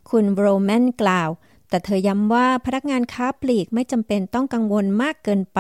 [0.10, 1.30] คุณโรแมนกล่าว
[1.76, 5.60] แต่เธอย้ำว่าพนักงานค้าปลีกไม่จำเป็นต้องกังวลมากเกินไป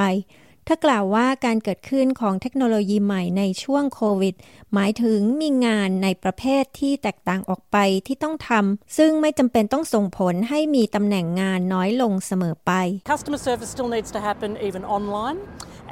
[0.67, 4.35] ถ้ากล่าวว่าการเกิดขึ้นของเทคโนโลยีใหม่ในช่วงโควิด
[4.73, 12.71] หมายถึงมีงานในประเภทที่แตกต่างออกไปที่ต้องทำซึ่งไม่จำเป็นต้องส่งผลให้มีตำแหน่งงานน้อยลงเสมอไป
[13.11, 15.37] Customer service still needs to happen even online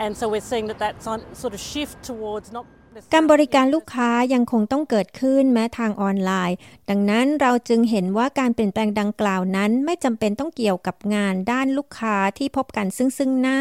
[0.04, 0.96] and so we're seeing that that
[1.42, 2.66] sort of shift towards not
[3.14, 6.58] การบริการลูกค้ายังคงต้องเกิดขึ้นแม้ทางออนไลน์
[6.90, 13.60] ดังนั้นเราจึงเห็นว่าการเปลี่ยนแปลงดังกล่าวนั้น ไม่จำเป็นต้องเกี่ยวกับงานด้านลูกค้าที่พบกันซึ่งซึ่งหน้า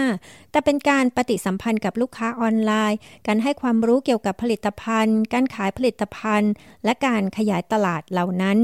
[0.51, 6.53] แต่เป็นการปฏิสัมพันธ์กับลูกค้าออนไลน์ การให้ความรู้เกี่ยวกับผลิตภัณฑ์ การขายผลิตภัณฑ์
[6.85, 8.59] และการขยายตลาดเหล่านั้น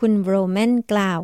[0.00, 1.20] คุณโรแมนกล่าว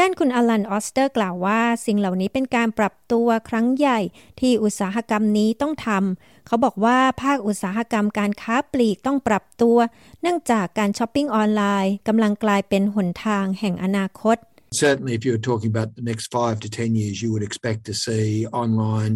[0.00, 4.00] ด้านคุณอลันออสเตอร์กล่าวว่า สิ่งเหล่านี้เป็นการปรับตัวครั้งใหญ่
[4.40, 9.76] ที่อุตสาหกรรมนี้ต้องทำ เขาบอกว่าภาคอุตสาหกรรมการค้าปลีกต้องปรับตัว
[10.20, 14.38] เนื่องจากการช้อปปิ้งออนไลน์กำลังกลายเป็นหนทางแห่งอนาคต
[14.84, 17.80] Certainly, if you were talking about the next five to ten years, you would expect
[17.88, 18.26] to see
[18.62, 19.14] online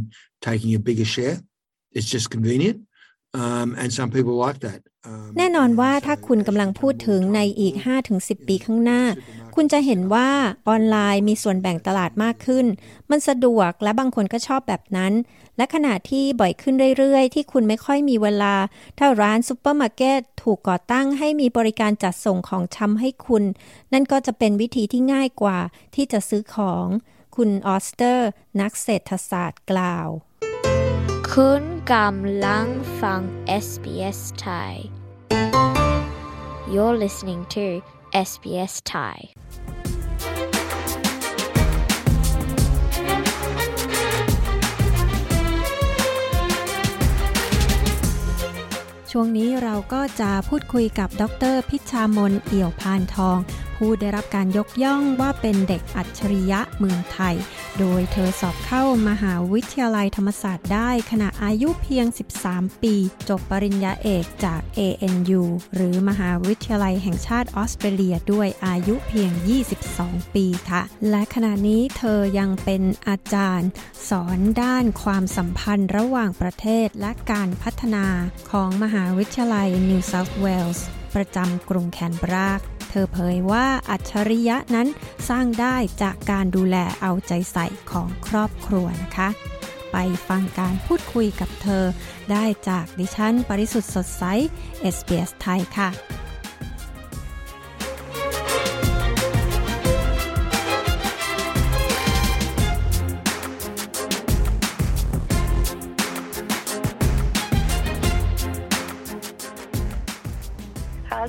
[0.48, 1.36] taking a bigger share.
[1.96, 2.78] It's just convenient,
[3.42, 4.80] um, and some people like that.
[5.36, 7.74] แน่นอนว่าถ้าคุณกำลังพูดถึงในอีก
[8.10, 9.02] 5-10 ปีข้างหน้า
[9.54, 10.30] คุณจะเห็นว่า
[10.68, 12.66] ออนไลน์มีส่วนแบ่งตลาดมากขึ้น
[13.10, 15.12] มันสะดวกและบางคนก็ชอบแบบนั้น
[15.56, 18.54] และขณะที่บ่อยขึ้นเรื่อยๆ ที่คุณไม่ค่อยมีเวลา
[18.98, 23.44] ถ้าร้านซูเปอร์มาร์เก็ตถูกก่อตั้งให้มีบริการจัดส่งของชำให้คุณ
[23.92, 25.58] นั่นก็จะเป็นวิธีที่ง่ายกว่า
[25.94, 26.86] ที่จะซื้อของ
[27.36, 28.28] คุณออสเตอร์
[28.60, 30.08] นักเศรษฐศาสตร์กล่าว
[31.32, 31.62] คุณ
[31.96, 32.68] กำลัง
[33.02, 33.20] ฟัง
[33.64, 34.74] SBS ไทย
[36.72, 37.66] You're listening to
[38.28, 39.18] SBS Thai
[49.10, 51.22] ช่วงนี้เราก็จะพูดคุยกับด
[51.52, 53.38] รพิชามนเอี่ยวพานทอง
[53.76, 57.36] ผู้ได้รับการยกย่องว่าเป็นเด็กอัจฉริยะเมืองไทย
[57.78, 62.06] โดยเธอสอบเข้ามหาวิทยาลัยธรรมศาสตร์ได้ขณะอายุเพียง
[62.44, 62.94] 13 ปี
[63.28, 65.42] จบปริญญาเอกจาก ANU
[65.74, 69.32] หรือมหาวิทยาลัยแห่งชาติออสเตรเลียด้วยอายุเพียง
[69.84, 73.68] 22 ปีค่ะ และขณะนี้เธอยังเป็นอาจารย์
[74.08, 78.06] สอนด้านความสัมพันธ์ระหว่างประเทศและการพัฒนา
[78.50, 80.80] ของมหาวิทยาลัย New South Wales
[81.14, 82.52] ประจำกรุงแคนเบรา
[82.90, 84.88] เธอเผยว่าอัจฉริยะนั้น
[85.28, 89.28] สร้างได้จากการดูแลเอาใจใส่ของครอบครัวนะคะ
[89.92, 89.96] ไป
[90.28, 91.84] ฟังการพูดคุยกับเธอ
[92.30, 94.24] ได้จากดิฉัน ปริสุทธ์สดใส
[94.94, 95.88] SBS ไทยค่ะ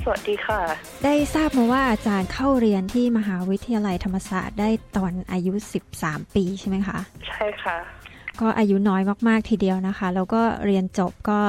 [0.04, 0.60] สวัสดีค่ะ
[1.04, 5.52] ได้ทราบมาว่าอาจารย์เข้าเรียนที่มหาวิทยาลัยธรรมศาสตร์ได้ตอนอายุ
[5.94, 7.76] 13 ปีใช่ไหมคะ ใช่ค่ะ
[8.40, 11.40] ก็อายุน้อยมากๆทีเดียวนะคะ แล้วก็เรียนจบก็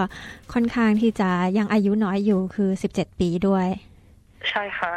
[0.54, 3.68] ค่อนข้างที่จะยังอายุน้อยอยู่คือ 17 ปีด้วย
[4.50, 4.94] ใช่ค่ะ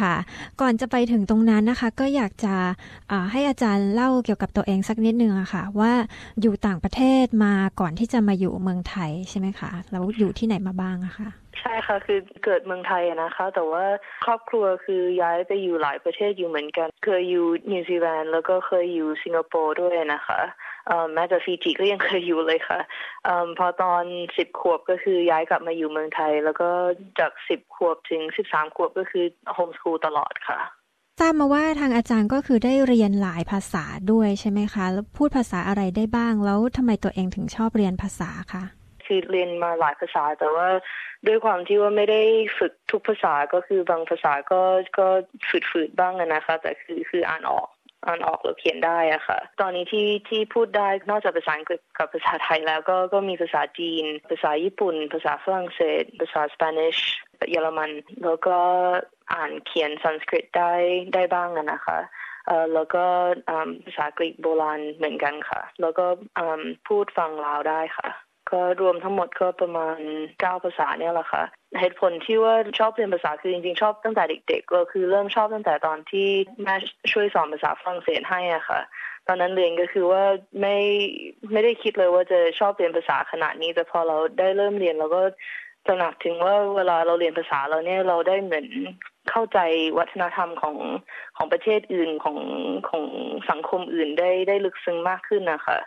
[0.00, 0.14] ค่ะ
[0.60, 2.54] ก่อนจะไปถึงตรงนั้นนะคะ ก็อยากจะ
[3.32, 5.92] ให้อาจารย์เล่าเกี่ยวกับตัวเองสักนิดนึงอะคะ่ะ ว่า
[6.40, 11.28] อยู่ต่างประเทศมาก่อนที่จะมาอยู่เมืองไทยใช่ไหมคะแล้วอยู่ที่ไหนมาบ้างอะคะ
[11.60, 13.84] ใช่ค่ะ คือเกิดเมืองไทยนะคะ แต่ว่า
[14.24, 20.40] ครอบครัวคือย้ายไปอยู่หลายประเทศอยู่เหมือนกัน เคยอยู่นิวซีแลนด์แล้วก็เคยอยู่สิงคโปร์ด้วยนะคะ
[21.14, 22.80] แม้แต่ฟีจิก็ยังเคยอยู่เลยค่ะ
[23.26, 24.04] อพอตอน
[24.36, 26.68] สิบขวบก็คือย้ายกลับมาอยู่เมืองไทย แล้วก็
[27.18, 30.60] จากสิบขวบถึงสิบสามขวบก็คือ homeschool ตลอดค่ะ
[31.20, 38.64] ทราบมาว่าทางอาจารย์ก็คือได้เรียนหลายภาษาด้วยใช่ไหมคะ แล้วพูดภาษาอะไรได้บ้าง แล้วทำไมตัวเองถึงชอบเรียนภาษาคะ
[39.06, 40.68] คือเรียนมาหลายภาษา แต่ว่า
[41.26, 42.22] ด้วยความที่ว่าไม่ได้
[42.58, 44.60] ฝึกทุกภาษาก็คือบางภาษาก็
[44.98, 45.06] ก็
[45.70, 47.68] ฝืดๆบ้างนะคะ แต่คือคืออ่านออก
[48.06, 56.96] อ่านออกหรือเขียนได้อะค่ะ ตอนนี้ที่ที่พูดได้นอกจากภาษาอังกฤษกับภาษาไทยแล้วก็ก็มีภาษาจีน ภาษาญี่ปุ่น ภาษาฝรั่งเศส ภาษาสเปนิช
[57.50, 57.90] เยอรมัน
[58.24, 58.58] แล้วก็
[59.32, 60.72] อ่านเขียนสันสกฤตได้
[61.14, 61.98] ได้บ้างนะคะ
[62.46, 63.04] เอ่อแล้วก็
[63.84, 66.06] ภาษากรีกโบราณเหมือนกันค่ะ แล้วก็
[66.88, 68.08] พูดฟังลาวได้ค่ะ
[68.50, 69.98] ก็รวมทั้งหมดก็ประมาณ
[70.40, 71.42] เก้าภาษาเนี่ยแหละค่ะ
[71.80, 76.28] เหตุผลที่ว่าชอบเรียนภาษาคือจริงๆ ชอบตั้งแต่เด็ก ๆ ก็คือเริ่มชอบตั้งแต่ตอนที่
[76.62, 76.74] แม่
[77.12, 78.80] ช่วยสอนภาษาฝรั่งเศสให้อะค่ะ
[79.26, 80.22] ตอนนั้นเรียนก็คือว่า
[80.60, 80.76] ไม่
[81.52, 85.22] ไม่ได้คิดเลยว่าจะชอบเรียนภาษาขนาดนี้ แต่พอเราได้เริ่มเรียนเราก็
[85.86, 88.66] ตระหนักถึงว่าเวลาเราเรียนภาษาเราเนี่ยเราได้เหมือน
[89.30, 89.58] เข้าใจ
[89.98, 90.76] วัฒนธรรมของ
[91.36, 92.38] ของประเทศอื่นของ
[92.88, 93.04] ของ
[93.50, 95.78] สังคมอื่นได้ได้ลึกซึ้งมากขึ้นนะคะ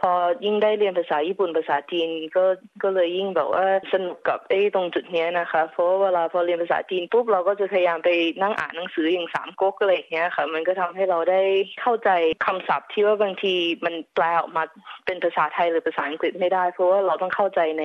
[0.00, 0.12] พอ
[0.44, 2.44] ยิ่งได้เรียนภาษาญี่ปุ่นภาษาจีนก็
[2.82, 8.10] ก็เลยยิ่งแบบว่าสนุกกับไอ้ตรงจุดนี้นะคะ เพราะว่าเวลาพอเรียนภาษาจีนปุ๊บเราก็จะพยายามไป
[8.42, 11.42] นั่งอ่านหนังสืออย่างสามก๊กอะไรอย่างเงี้ยค่ะ มันก็ทำให้เราได้
[11.80, 12.10] เข้าใจ
[12.46, 13.54] คำศัพท์ที่ว่าบางที
[13.84, 14.64] มันแปลออกมา
[15.06, 17.84] เป็นภาษาไทยหรือภาษาอังกฤษไม่ได้ เพราะว่าเราต้องเข้าใจใน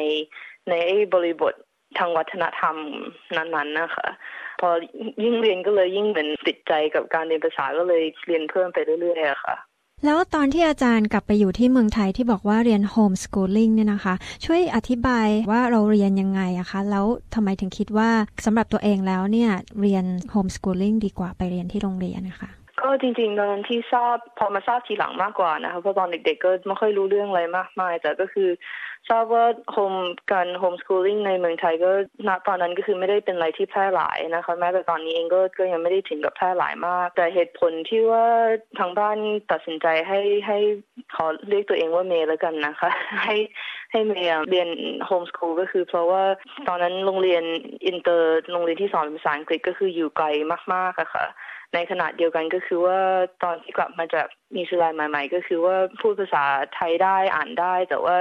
[0.69, 1.53] ในไอ้บริบท
[1.97, 2.75] ทางวัฒนธรรม
[3.37, 4.07] นั้นๆนะคะ
[4.61, 4.69] พอ
[5.23, 9.55] ยิ่งเรียนก็เลยยิ่งเหมือนติดใจกับการเรียนภาษาก็เลยเรียนเพิ่มไปเรื่อยๆค่ะ
[10.05, 18.09] แล้วตอนที่อาจารย์กลับไปอยู่ที่เมืองไทยที่บอกว่าเรียนโฮมสกูลลิ่งเนี่ยนะคะ ช่วยอธิบายว่าเราเรียนยังไงอะคะ แล้วทำไมถึงคิดว่า
[18.45, 22.49] สำหรับตัวเองแล้วเนี่ยเรียนโฮมสกูลลิ่งดีกว่าไปเรียนที่โรงเรียนนะคะ
[22.81, 28.49] ก็จริงๆตอนนั้นที่ทราบพอมาทราบทีหลังมากกว่านะคะเพราะตอนเด็ก ๆ ก็ไม่ค่อยรู้เรื่องอะไรมากมาย แต่ก็คือ
[29.09, 29.93] ทราบว่าhome
[30.31, 31.91] การ homeschooling ในเมืองไทยก็
[32.27, 38.25] ณตอนนั้นก็คือไม่ได้เป็นอะไรที่แพร่หลายนะคะแม้แต่ตอนนี้เองก็ก็ยังไม่ได้ถึงกับแพร่หลายมาก แต่เหตุผลที่ว่า
[38.79, 39.17] ทางบ้าน
[39.51, 40.57] ตัดสินใจให้ให้
[41.15, 42.89] ขอเรียกตัวเองว่าเมย์แล้วกันนะคะ
[43.23, 43.35] ให้
[43.91, 44.69] ให้เมย์เรียน
[45.05, 46.23] homeschool ก็คือเพราะว่า
[46.67, 47.43] ตอนนั้นโรงเรียน
[47.85, 50.25] อินเตอร์โรงเรียนที่สอนภาษาอังกฤษก็คืออยู่ไกล
[50.73, 51.25] มากๆอะค่ะ
[51.73, 52.99] ในขณะเดียวกันก็คือว่า
[53.43, 58.15] ตอนที่กลับมาจากนิวซีแลนด์ใหม่ ๆ ก็คือว่าพูดภาษาไทยได้อ่านได้ แต่ว่า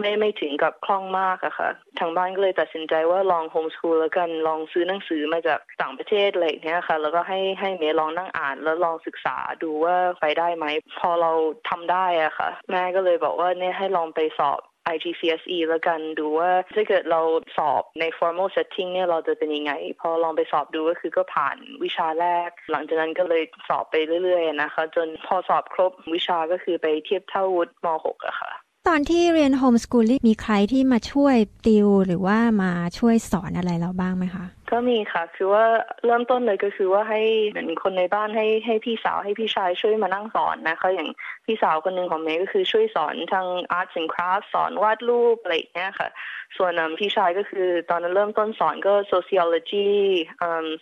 [0.00, 10.66] ไม่ไม่ถึงกับคล่องมากอะค่ะ ทางบ้านก็เลยตัดสินใจว่าลองโฮมสคูลแล้วกันลองซื้อหนังสือมาจากต่างประเทศอะไรเนี้ยค่ะ แล้วก็ให้ให้เมย์ลองนั่งอ่านแล้วลองศึกษาดูว่าไปได้ไหม
[11.00, 11.32] พอเรา
[11.68, 14.60] ทำได้อะค่ะ แม่ก็เลยบอกว่าเนี่ยให้ลองไปสอบ
[14.94, 17.20] IGCSE แล้วกันดูว่าถ้าเกิดเรา
[17.56, 28.52] สอบใน formal setting เนี่ยเราจะเป็นยังไง พอลองไปสอบดูก็คือก็ผ่านวิชาแรก หลังจากนั้นก็เลยสอบไปเรื่อยๆนะคะ จนพอสอบครบวิชาก็คือไปเทียบเท่าวุฒิม .6 อะค่ะ
[28.88, 35.64] ตอนที่เรียนโฮมสกูลลิ่งมีใครที่มาช่วยติวหรือว่ามาช่วยสอนอะไรเราบ้างไหมคะ ก็มีค่ะคือว่า
[36.04, 41.08] เริ่มต้นเลยก็คือว่าให้เหมือนคนในบ้านให้ให้พี่สาวให้พี่ชายช่วยมานั่งสอนนะคะ อย่าง
[41.46, 43.46] พี่สาวคนหนึ่งของเมย์ก็คือช่วยสอนทาง
[43.78, 46.08] arts and crafts สอนวาดรูปอะไรอย่างเงี้ยค่ะ
[46.56, 49.88] ส่วนพี่ชายก็คือตอนนั้นเริ่มต้นสอนก็ sociology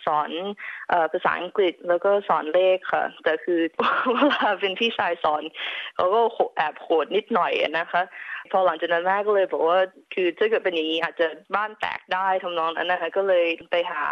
[0.05, 0.29] สอน
[1.11, 3.59] ภาษาอังกฤษแล้วก็สอนเลขค่ะ แต่คือ
[4.13, 5.43] เวลาเป็นพี่ชายสอน
[5.95, 6.21] เขาก็
[6.55, 8.01] แอบโหดนิดหน่อยนะคะ
[8.51, 9.79] พอหลังจากนั้นแม่ก็เลยบอกว่า
[10.13, 14.05] คือถ้าเกิดเป็นอย่างนี้อาจจะบ้านแตกได้ทำนองนั้นนะคะก็เลยไปหา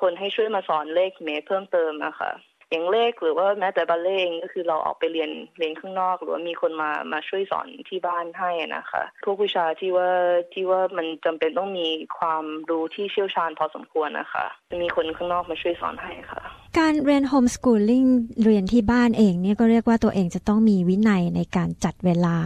[0.00, 2.30] คนให้ช่วยมาสอนเลขเมเพิ่มเติมนะคะ
[2.70, 10.08] อย่างเลขหรือว่าแม้แต่บัลเล่งก็คือเราออกไปเรียนเรียนข้างนอก หรือว่ามีคนมามาช่วยสอนที่บ้านให้นะคะ พวกวิชาที่ว่า
[10.52, 16.40] ที่ว่ามันจำเป็นต้องมีความรู้ที่เชี่ยวชาญพอสมควรนะคะจะมีคนข้างนอกมาช่วยสอนให้ค่ะ
[16.78, 18.04] การเรียนโฮมสกูลลิ่ง
[18.44, 22.36] เรียนที่บ้านเองเนี่ยก็เรียกว่าตัวเองจะต้องมีวินัยในการจัดเวลา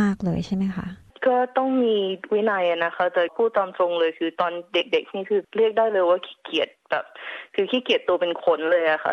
[0.00, 0.86] มาก ๆ เลยใช่ไหมคะ
[1.26, 1.96] ก็ต้องมี
[2.32, 7.04] วินัยนะคะแต่พูดตามตรงเลยคือตอนเด็กๆนี่คือเรียกได้เลยว่าขี้เกียจแบบ
[7.54, 9.12] คือขี้เกียจตัวเป็นขนเลยอะค่ะ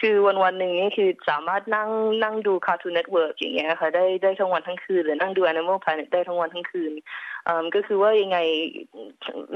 [0.00, 1.88] คือวันวันหนึ่งนี่คือสามารถนั่ง
[2.22, 6.92] นั่งดู Cartoon Network อย่างเงี้ยค่ะ ได้ได้ทั้งวันทั้งคืนหรือนั่งดู Animal Planet ได้ทั้งวันทั้งคืน
[7.74, 8.38] ก็คือว่ายังไง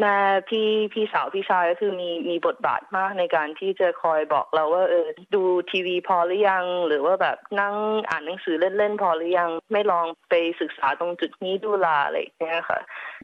[0.00, 0.16] แม่
[0.48, 7.74] พี่พี่สาวพี่ชายก็คือมีมีบทบาทมากในการที่จะคอยบอกเราว่าเออดูทีวีพอหรือยัง หรือว่าแบบนั่ง
[8.08, 12.80] อ่านหนังสือเล่นๆพอหรือยัง ไม่ลองไปศึกษาตรงจุดนี้ดูล่ะอะไรเงี้ยค่ะ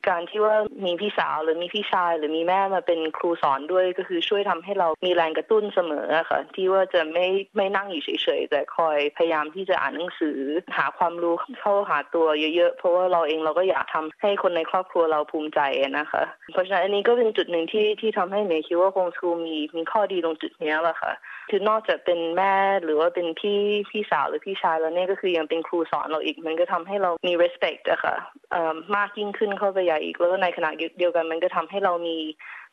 [0.06, 7.26] การที่ว่ามีพี่สาวหรือมีพี่ชาย หรือมีแม่มาเป็นครูสอนด้วยก็คือช่วยทำให้เรามีแรงกระตุ้นเสมอค่ะ ที่ว่าจะไม่
[7.56, 10.38] ไม่นั่งอยู่เฉยๆแต่คอยพยายามที่จะอ่านหนังสือ
[10.76, 15.60] หาความรู้เข้าหาตัวเยอะๆ เพราะว่าเราเองเราก็อยากทำให้คนในครอบครัวเราภูมิใจ
[15.98, 16.22] นะคะ
[16.52, 21.12] เพราะฉะนั้นอันนี้ก็เป็นจุดหนึ่งที่ที่ทำให้เมย์คิดว่าโฮมสคูลมีมีข้อดีตรงจุดนี้แหละค่ะ
[21.50, 28.14] คือนอกจากเป็นแม่หรือว่าเป็นพี่พี่สาวหรือพี่ชายแล้วเนี่ยก็คือยังเป็นครูสอนเราอีก มันก็ทำให้เรามี respect อะค่ะ
[28.96, 32.16] มากยิ่งขึ้นเข้าไปใหญ่อีก แล้วในขณะเดียวกันมันก็ทำให้เรามี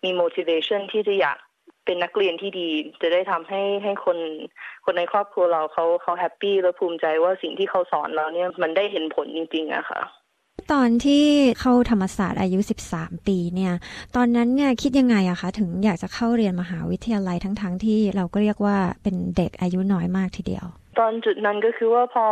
[0.03, 1.38] มี motivation ที่จะอยาก
[1.86, 2.67] เป็นนักเรียนที่ดี
[3.01, 4.17] จะได้ทำให้ให้คน
[4.86, 10.01] คนในครอบครัวเราเขาเขาแฮปปี้และภูมิใจว่าสิ่งที่เขาสอนเราเนี่ยมันได้เห็นผลจริงๆอะค่ะ
[10.72, 11.24] ตอนที่
[11.60, 12.60] เข้าธรรมศาสตร์อายุ
[12.91, 13.74] 13 ปีเนี่ย
[14.16, 20.66] ตอนนั้นเนี่ยคิดยังไงอะคะถึงอยากจะเข้าเรียนมหาวิทยาลัยทั้งๆทที่เราก็เรียกว่าเป็นเด็กอายุน้อยมากทีเดียว
[20.99, 22.25] ตอนจุดนั้นก็คือว่าพอ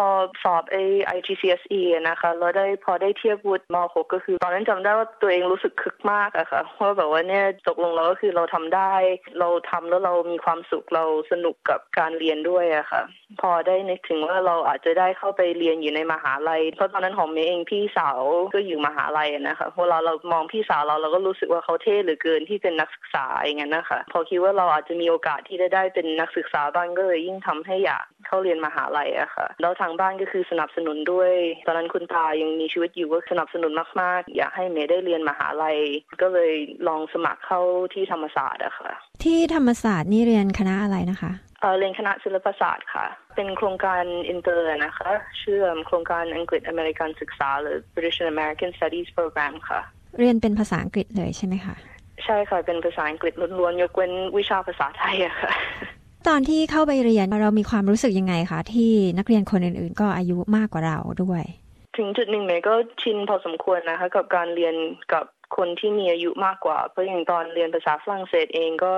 [0.44, 0.78] สอบไอ
[1.18, 8.94] IGCSE นะคะแล้วได้พอได้เทียบวุฒิม .6 ก็คือ ตอนนั้นจำได้ว่าตัวเองรู้สึกคึกมากอะค่ะว่าแบบว่าเนี่ยตกลงแล้วก็คือเราทำได้
[9.40, 13.02] เราทำแล้วเรามีความสุขเราสนุกกับการเรียนด้วยอะค่ะ
[13.42, 18.22] พอได้นึกถึงว่าเราอาจจะได้เข้าไปเรียนอยู่ในมหาลัยเพราะตอนนั้นของเมย์เองพี่สาว
[18.54, 31.32] ก็อยู่มหาลัยนะคะเวลาเรามองพี่สาวเราเราก็รู้สึกว่าเขาเท่เหลือเกินที่เป็นนักศึกษาอย่างนั้นนะคะพอคิดว่าเราอาจจะมีโอกาสที่จะได้เป็นนักศึกษาบ้างก็เลยยิ่งทำให้อยากเข้าเรียนมหาลัยอะค่ะ แล้วทางบ้านก็คือสนับสนุนด้วย
[31.68, 35.78] ตอนนั้นคุณตายังมีชีวิตอยู่ก็สนับสนุนมากๆ อยากให้เมย์ได้เรียนมหาลัย
[36.22, 36.52] ก็เลย
[36.88, 37.62] ลองสมัครเข้า
[37.94, 38.92] ที่ธรรมศาสตร์อะค่ะ
[39.24, 41.32] ที่ธรรมศาสตร์นี่เรียนคณะอะไรนะคะ
[41.62, 49.82] เออเรียนคณะศิลปศาสตร์ค่ะ เป็นโครงการอินเตอร์นะคะชื่อโครงการอังกฤษอเมริกันศึกษา หรือ British and American Studies Program ค่ะ
[50.20, 51.76] เรียนเป็นภาษาอังกฤษเลยใช่ไหมคะ
[52.26, 55.52] ใช่ค่ะ เป็นภาษาอังกฤษล้วนๆยกเว้นวิชาภาษาไทยอะค่ะ
[56.28, 61.44] ตอนที่เข้าไปเรียนเรามีความรู้สึกยังไงคะที่นักเรียนคนอื่น ๆ ก็อายุมากกว่าเราด้วย
[61.98, 64.76] ถึงจุดหนึ่งเมยก็ชินพอสมควรนะคะ กับการเรียน
[65.14, 65.26] กับ
[65.58, 68.94] คนที่มีอายุมากกว่า เพราะอย่างตอนเรียนภาษาฝรั่งเศสเองก็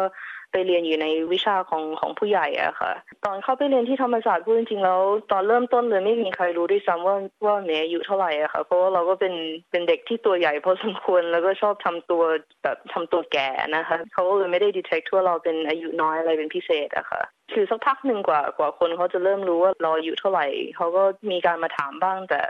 [0.55, 2.91] ไปเรียนอยู่ในวิชาของของผู้ใหญ่อะค่ะ
[3.25, 4.99] ตอนเข้าไปเรียนที่ธรรมศาสตร์พูดจริงๆแล้ว
[5.31, 9.33] ตอนเริ่มต้นเลยไม่มีใครรู้ด้วยซ้ำว่าว่าเมย์อายุเท่าไหร่อะค่ะ เพราะว่าเราก็เป็น
[9.71, 12.23] เป็นเด็กที่ตัวใหญ่พอสมควรแล้วก็ชอบทำตัว
[12.63, 17.21] แบบทำตัวแก่นะคะเขาก็เลยไม่ได้ดีเทคว่าเราเป็นอายุน้อยอะไรเป็นพิเศษอะค่ะ
[17.53, 22.41] คือสักพักหนึ่งกว่ากว่าคนเขาจะเริ่มรู้ว่าเราอายุเท่าไหร่เขาก็มีการมาถามบ้าง แต่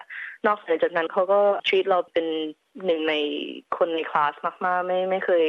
[0.47, 2.25] นอกจากนั้นเขาก็ชีตเราเป็น
[2.85, 3.13] หนึ่งใน
[3.77, 4.33] คนในคลาส
[4.65, 5.45] มากๆ ไม่ไม่เคย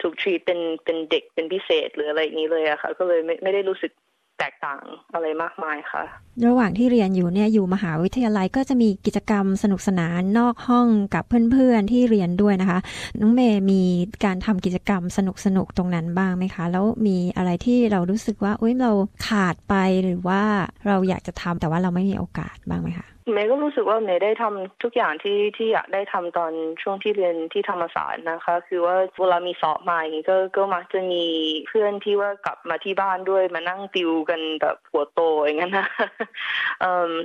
[0.00, 3.92] ถูกทีเป็นเป็นเด็กเป็นพิเศษหรืออะไรนี้เลยอะค่ะ ก็เลยไม่ไม่ได้รู้สึก
[4.38, 4.82] แตกต่าง
[5.14, 6.04] อะไรมากมายค่ะ
[6.46, 12.78] ระหว่างที่เรียนอยู่เนี่ยอยู่มหาวิทยาลัยก็จะมีกิจกรรมสนุกสนานนอกห้องกับเพื่อนๆที่เรียนด้วยนะคะ
[13.20, 13.82] น้องเมย์มี
[14.24, 18.92] การทำกิจกรรมสนุกสนุกตรงนั้นบ้างไหมคะ แล้วมีอะไรที่เรารู้สึกว่าอุ้ยเรา
[19.28, 20.42] ขาดไปหรือว่า
[20.86, 26.52] เราอยากจะทำแต่ว่าเราไม่มีโอกาสบ้างไหมคะ เมย์ก็รู้สึกว่าเมย์ได้ทำทุกอย่างที่ที่อยากได้ทำตอน
[26.82, 31.24] ช่วงที่เรียนที่ธรรมศาสตร์นะคะ คือว่าเวลามีสอบมาอย่างนี้ก็ก็มักจะมี
[31.68, 35.88] เพื่อนที่ว่ากลับมาที่บ้านด้วยมานั่งติวกันแบบหัวโตอย่างนั้นนะ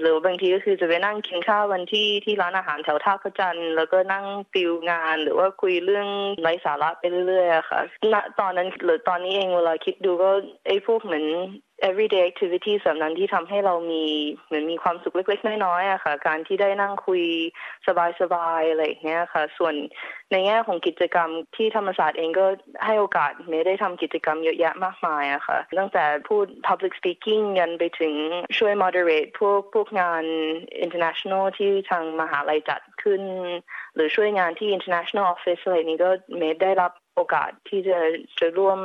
[0.02, 4.26] หรือบางทีก็คือจะไปนั่งกินข้าววันที่ที่ร้านอาหารแถวท่าพระจันทร์แล้วก็นั่ง
[4.56, 6.08] ติวงาน หรือว่าคุยเรื่อง
[6.41, 7.80] ไร้สาระไปเรื่อยๆค่ะ
[8.14, 10.30] ณตอนนั้นหรือตอนนี้เองเวลาคิดดูก็
[10.68, 11.26] ไอ้พวกเหมือน
[11.89, 14.03] everyday activity สำนั้นที่ทำให้เรามี
[14.45, 17.23] เหมือนมีความสุขเล็ก ๆ น้อยๆอะค่ะ การที่ได้นั่งคุย
[18.21, 19.73] สบายๆอะไรอย่างเงี้ยค่ะ ส่วน
[20.32, 22.45] ในแง่ของกิจกรรมที่ธรรมศาสตร์เองก็
[22.86, 28.13] ให้โอกาสเมย์ได้ทำกิจกรรมเยอะแยะมากมายอะค่ะ ตั้งแต่พูด public speaking ยันไปถึง
[28.57, 30.23] ช่วย moderate พวกพวกงาน
[30.86, 33.21] international ที่ทางมหาลัยจัดขึ้น
[33.95, 37.99] หรือช่วยงานที่ international office อะไรนี้ก็เมย์ได้รับ โอกาสที่จะ
[38.39, 38.80] จะร่วม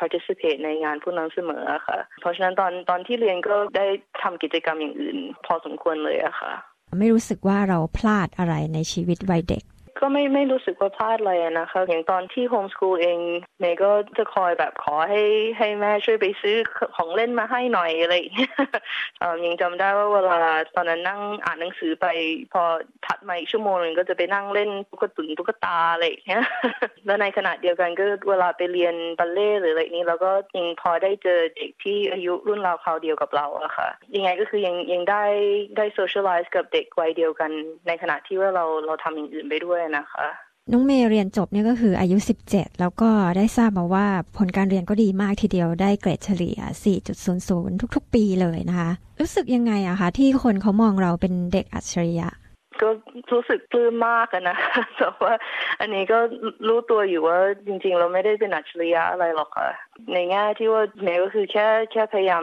[0.00, 3.86] participate ในงานพวกนั้นเสมอค่ะ เพราะฉะนั้นตอนตอนที่เรียนก็ได้
[4.22, 6.52] ทำกิจกรรมอย่างอื่น พอสมควรเลยอะค่ะ
[6.98, 9.64] ไม่รู้สึกว่าเราพลาดอะไรในชีวิตวัยเด็ก
[9.98, 13.18] ก็ไม่ไม่รู้สึกว่าพลาดอะไรนะคะ อย่างตอนที่โฮมสกูลเอง
[13.60, 15.22] เมย์ก็จะคอยแบบขอให้
[15.58, 16.56] ให้แม่ช่วยไปซื้อ
[16.96, 18.52] ของเล่นมาให้หน่อยอะไรอย่างเงี้ย
[19.44, 22.06] ยังจำได้ว่าเวลาตอนนั้นนั่งอ่านหนังสือไป
[22.52, 22.62] พอ
[23.06, 26.44] ถัดมาอีกชั่วโมงนึงก็จะไปนั่งเล่นตุ๊กตุนตุ๊กตาอะไรอย่างเงี้ย
[27.06, 35.24] แล้วในขณะเดียวกันก็เวลาไปเรียนบัลเล่หรืออะไรนี้เราก็ยังพอได้เจอเด็กที่อายุรุ่นราวคราวเดียวกับเราอะค่ะ ยังไงก็คือยังยังได้
[35.76, 37.50] ได้โซเชียลไลซ์กับเด็กวัยเดียวกัน
[37.86, 40.26] ในขณะที่ว่าเราเราทำอย่างอื่นไปด้วยนะคะ
[40.72, 42.16] น้องเมย์เรียนจบเนี่ยก็คืออายุ
[42.48, 44.06] 17 แล้วก็ได้ทราบมาว่า
[44.36, 46.58] ผลการเรียนก็ดีมากทีเดียวได้เกรดเฉลี่ย
[47.20, 52.28] 4.00 ทุกๆ ปีเลยนะคะ รู้สึกยังไงอะคะที่คนเขามองเราเป็นเด็กอัจฉริยะ
[52.82, 52.88] ก็
[53.32, 54.56] รู้สึกปลื้มมากนะ
[54.96, 55.32] แต่ว่า
[55.80, 56.18] อันนี้ก็
[56.68, 59.70] รู้ตัวอยู่ว่าจริง ๆ เราไม่ได้เป็นอัจฉริยะอะไรหรอกค่ะ
[60.12, 62.42] ในแง่ที่ว่าเมย์ก็คือแค่แค่พยายาม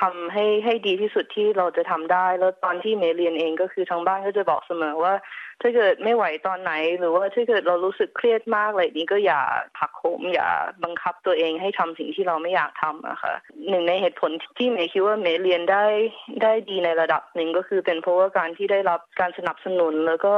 [0.00, 5.14] ทำให้ให้ดีที่สุดที่เราจะทำได้ แล้วตอนที่เมย์เรียนเองก็คือทางบ้านก็จะบอกเสมอว่า
[5.62, 9.40] ถ้าเกิดไม่ไหวตอนไหน หรือว่าถ้าเกิดเรารู้สึกเครียดมากเลยนี้ก็อย่า
[9.78, 10.48] ผักโหมอย่า
[10.84, 13.34] บังคับตัวเองให้ทำสิ่งที่เราไม่อยากทำอะคะ
[13.68, 15.84] หนึ่งในเหตุผลที่เมย์คิดว่าเมย์เรียนได้
[16.42, 20.34] ได้ดีในระดับหนึ่งก็คือเป็นเพราะว่าการที่ได้รับการสนับสนุนแล้วก็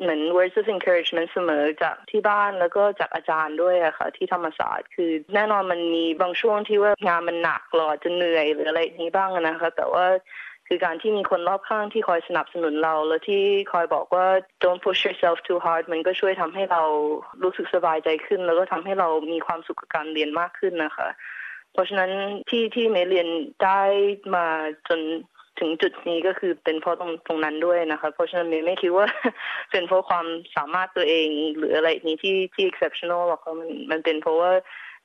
[0.00, 10.06] เหมือน words of encouragement เสมอจากที่บ้านแล้วก็จากอาจารย์ด้วยอะค่ะ ที่ธรรมศาสตร์คือแน่นอนมันมีบางช่วงที่ว่างานมันหนักเรอจจะเหนื่อยหรืออะไรนี้บ้างนะคะ แต่ว่า
[10.74, 13.42] คือการที่มีคนรอบข้างที่คอยสนับสนุนเรา แล้วที่
[13.72, 14.26] คอยบอกว่า
[14.62, 16.82] don't push yourself too hard มันก็ช่วยทำให้เรา
[17.42, 21.08] รู้สึกสบายใจขึ้น แล้วก็ทำให้เรามีความสุขกับการเรียนมากขึ้นนะคะ
[21.72, 22.10] เพราะฉะนั้น
[22.48, 23.28] ที่ที่เมเรียน
[23.64, 23.82] ได้
[24.34, 24.46] มา
[24.88, 25.00] จน
[25.60, 29.06] ถึงจุดนี้ก็คือเป็นเพราะตรงตรงนั้นด้วยนะคะ เพราะฉะนั้นเมย์ไม่คิดว่า
[29.70, 34.50] เป็นเพราะความสามารถตัวเอง หรืออะไรนี้ที่ที่ exceptional หรอกมันมันเป็นเพราะว่า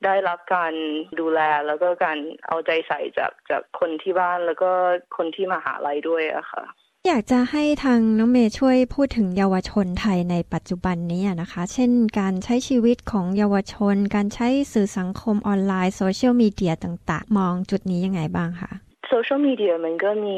[0.06, 0.74] ได้รับการ
[1.20, 2.18] ดูแลแล้วก็การ
[2.48, 4.70] เอาใจใส่จากจากคนที่บ้านแล้วก็
[5.18, 6.64] คนที่มหาลัยด้วยอะค่ะ
[7.08, 18.72] อยากจะให้ทางน้องเมย์ช่วยพูดถึงเยาวชนไทยในปัจจุบันนี้นะคะ เช่นการใช้ชีวิตของเยาวชน การใช้สื่อสังคมออนไลน์โซเชียลมีเดียต่างๆ มองจุดนี้ยังไงบ้างคะ
[19.10, 20.38] โซเชียลมีเดียมันก็มี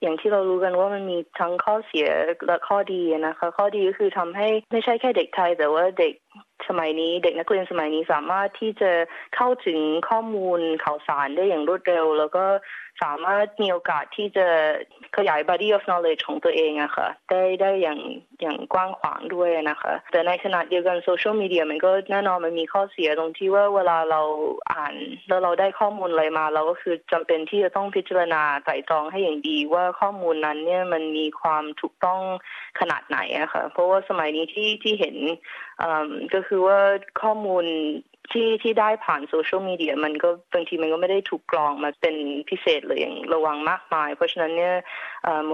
[0.00, 2.08] อย่างที่เรารู้กันว่ามันมีทั้งข้อเสีย
[2.46, 6.14] และข้อดีนะคะ ข้อดีก็คือทำให้ไม่ใช่แค่เด็กไทย แต่ว่าเด็ก
[6.68, 8.92] สมัยนี้เด็กนักเรียนสมัยนี้สามารถที่จะ
[9.36, 12.44] เข้าถึงข้อมูลข่าวสารได้อย่างรวดเร็ว แล้วก็
[13.02, 14.46] สามารถมีโอกาสที่จะ
[15.16, 18.00] ขยาย body of knowledge ของตัวเองอะคะ่ะได้ได้อย่าง
[18.40, 24.22] อย่างกว้างขวางด้วยนะคะ แต่ในขณะเดียวกันโซเชียลมีเดียมันก็แน่นอนมันมีข้อเสียตรงที่ว่าเวลาเรา
[24.72, 24.94] อ่าน
[25.28, 32.20] แล้วเราได้ข้อมูลอะไรมา เราก็คือจำเป็นที่จะต้องพิจารณาไตร่ตรองให้อย่างดีว่าข้อมูลนั้นเนี่ยมันมีความถูกต้อง
[32.80, 35.16] ขนาดไหนอะคะ่ะเพราะว่าสมัยนี้ที่ที่เห็น
[36.34, 36.78] ก็คือว่า
[37.22, 37.64] ข้อมูล
[38.32, 42.16] ที่ที่ได้ผ่านโซเชียลมีเดียมันก็บางทีมันก็ไม่ได้ถูกกรองมาเป็น
[42.48, 44.74] พิเศษเลยอย่างระวังมากมาย เพราะฉะนั้นเนี่ย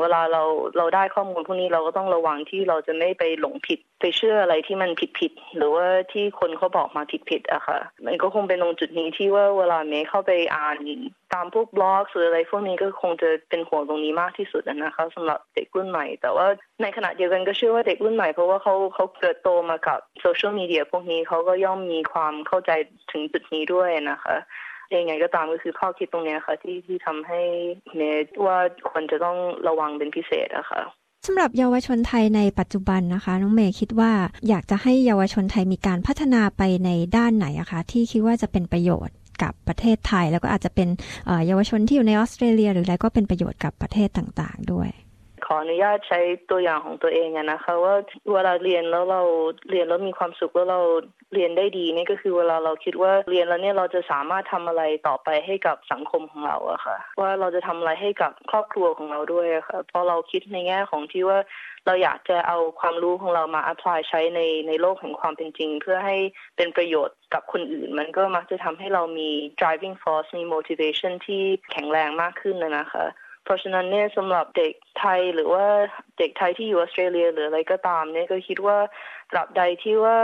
[0.01, 0.43] เวลาเรา
[0.77, 10.77] เราได้ข้อมูลพวกนี้เราก็ต้องระวังที่เราจะไม่ไปหลงผิดไปเชื่ออะไรที่มันผิดผิดหรือว่าที่คนเขาบอกมาผิดผิดอะค่ะ มันก็คงเป็นตรงจุดนี้ที่ว่าเวลาเมย์เข้าไปอ่าน
[11.37, 16.47] ตามพวกบล็อกหรืออะไรพวกนี้ก็คงจะเป็นห่วงตรงนี้มากที่สุดนะคะสำหรับเด็กรุ่นใหม่ แต่ว่า
[16.83, 22.71] ในขณะเดียวกันก็เชื่อว่าเด็กรุ่นใหม่เพราะว่าเขาเขาเกิดโตมากับโซเชียลมีเดียพวกนี้เขาก็ย่อมมีความเข้าใจ
[23.13, 24.37] ถึงจุดนี้ด้วยนะคะ
[24.97, 27.41] ยังไงก็ตามก็คือข้อคิดตรงนี้ค่ะที่ที่ทำให้
[27.97, 28.59] เมย์ว่า
[28.91, 29.37] ควรจะต้อง
[29.69, 30.83] ระวังเป็นพิเศษอะค่ะ
[31.27, 34.13] สำหรับเยาวชนไทยในปัจจุบันนะคะ น้องเมย์คิดว่า
[34.49, 40.89] อยากจะให้เยาวชนไทยมีการพัฒนาไปในด้านไหนอะคะ ที่คิดว่าจะเป็นประโยชน์ กับประเทศไทย แล้วก็อาจจะเป็น
[41.47, 44.91] เยาวชนที่อยู่ในออสเตรเลีย หรืออะไรก็เป็นประโยชน์กับประเทศต่างๆ ด้วย
[45.47, 46.21] ขออนุญาตใช้
[46.51, 47.95] ตัวอย่างของตัวเองนะคะ ว่า
[48.33, 49.23] เวลาเรียนแล้วเรา
[49.71, 50.81] เรียนแล้วมีความสุขแล้วเรา
[51.35, 61.39] เรียนได้ดีนี่ก็คือเวลาเราคิดว่าเรียนแล้วเนี่ยเราจะสามารถทำอะไรต่อไปให้กับสังคมของเราอะค่ะ ว่าเราจะทำอะไรให้กับครอบครัวของเราด้วยอะค่ะเพราะเราคิดในแง่ของที่ว่า
[61.87, 66.17] เราอยากจะเอาความรู้ของเรามา apply ใช้ในในโลกแห่งความเป็นจริง เพื่อให้
[66.57, 69.31] เป็นประโยชน์กับคนอื่น มันก็มักจะทำให้เรามี
[69.61, 73.07] driving force มี motivation ที่แข็งแรงมากขึ้นนะคะ
[73.47, 75.67] เพราะฉะนั้นเนี่ยสำหรับเด็กไทยหรือว่า
[76.19, 78.79] เด็กไทยที่อยู่ออสเตรเลียหรืออะไรก็ตามเนี่ยก็คิดว่า
[79.31, 80.19] ตราบใดที่ว่า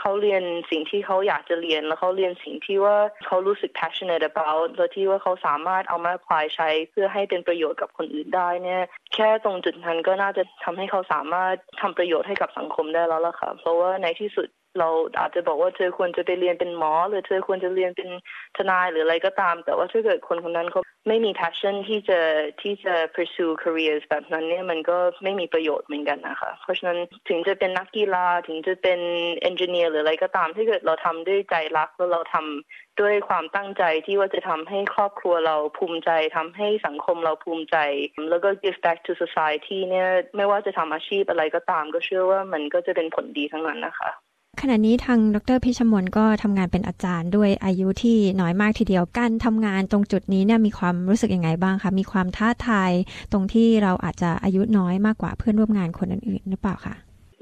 [0.00, 2.96] เขาเรียนสิ่งที่เขาอยากจะเรียน แล้วเขาเรียนสิ่งที่ว่า
[3.26, 8.82] เขารู้สึก passionate about แล้วที่ว่าเขาสามารถเอามาพลายใช้เพื่อให้เป็นประโยชน์กับคนอื่นได้เนี่ย
[9.14, 14.48] แค่ตรงจุดนั้นก็น่าจะทำให้เขาสามารถทำประโยชน์ให้กับสังคมได้แล้วล่ะค่ะเพราะว่าในที่สุด
[14.78, 18.08] เราอาจจะบอกว่าเธอควรจะไปเรียนเป็นหมอ หรือเธอควรจะเรียนเป็น
[18.56, 22.20] ทนายหรืออะไรก็ตาม แต่ว่าถ้าเกิดคนคนนั้นเขาไม่มี passion ที่จะ
[22.62, 26.98] ที่จะ pursue careers แบบนั้นเนี่ยมันก็ไม่มีประโยชน์เหมือนกันนะคะ เพราะฉะนั้น
[27.28, 29.00] ถึงจะเป็นนักกีฬาถึงจะเป็น
[29.48, 37.76] engineer หรืออะไรก็ตามถ้าเกิดเราทำด้วยใจรักแล้วเราทำด้วยความตั้งใจที่ว่าจะทำให้ครอบครัวเราภูมิใจทำให้สังคมเราภูมิใจ
[38.30, 44.10] แล้วก็ give back to society เนี่ยไม่ว่าจะทำอาชีพอะไรก็ตาม ก็เชื่อว่ามันก็จะเป็นผลดีทั้งนั้นนะคะ
[44.60, 52.92] ขณะนี้ทางดรพิชมนก็ทำงานเป็นอาจารย์ด้วยอายุที่น้อยมากทีเดียวการทำงานตรงจุดนี้เนี่ยมีความรู้สึกยังไงบ้างคะมีความท้าทาย
[53.32, 56.94] ตรงที่เราอาจจะอายุน้อยมากกว่าเพื่อนร่วมงานคนอื่นๆหรือเปล่าคะ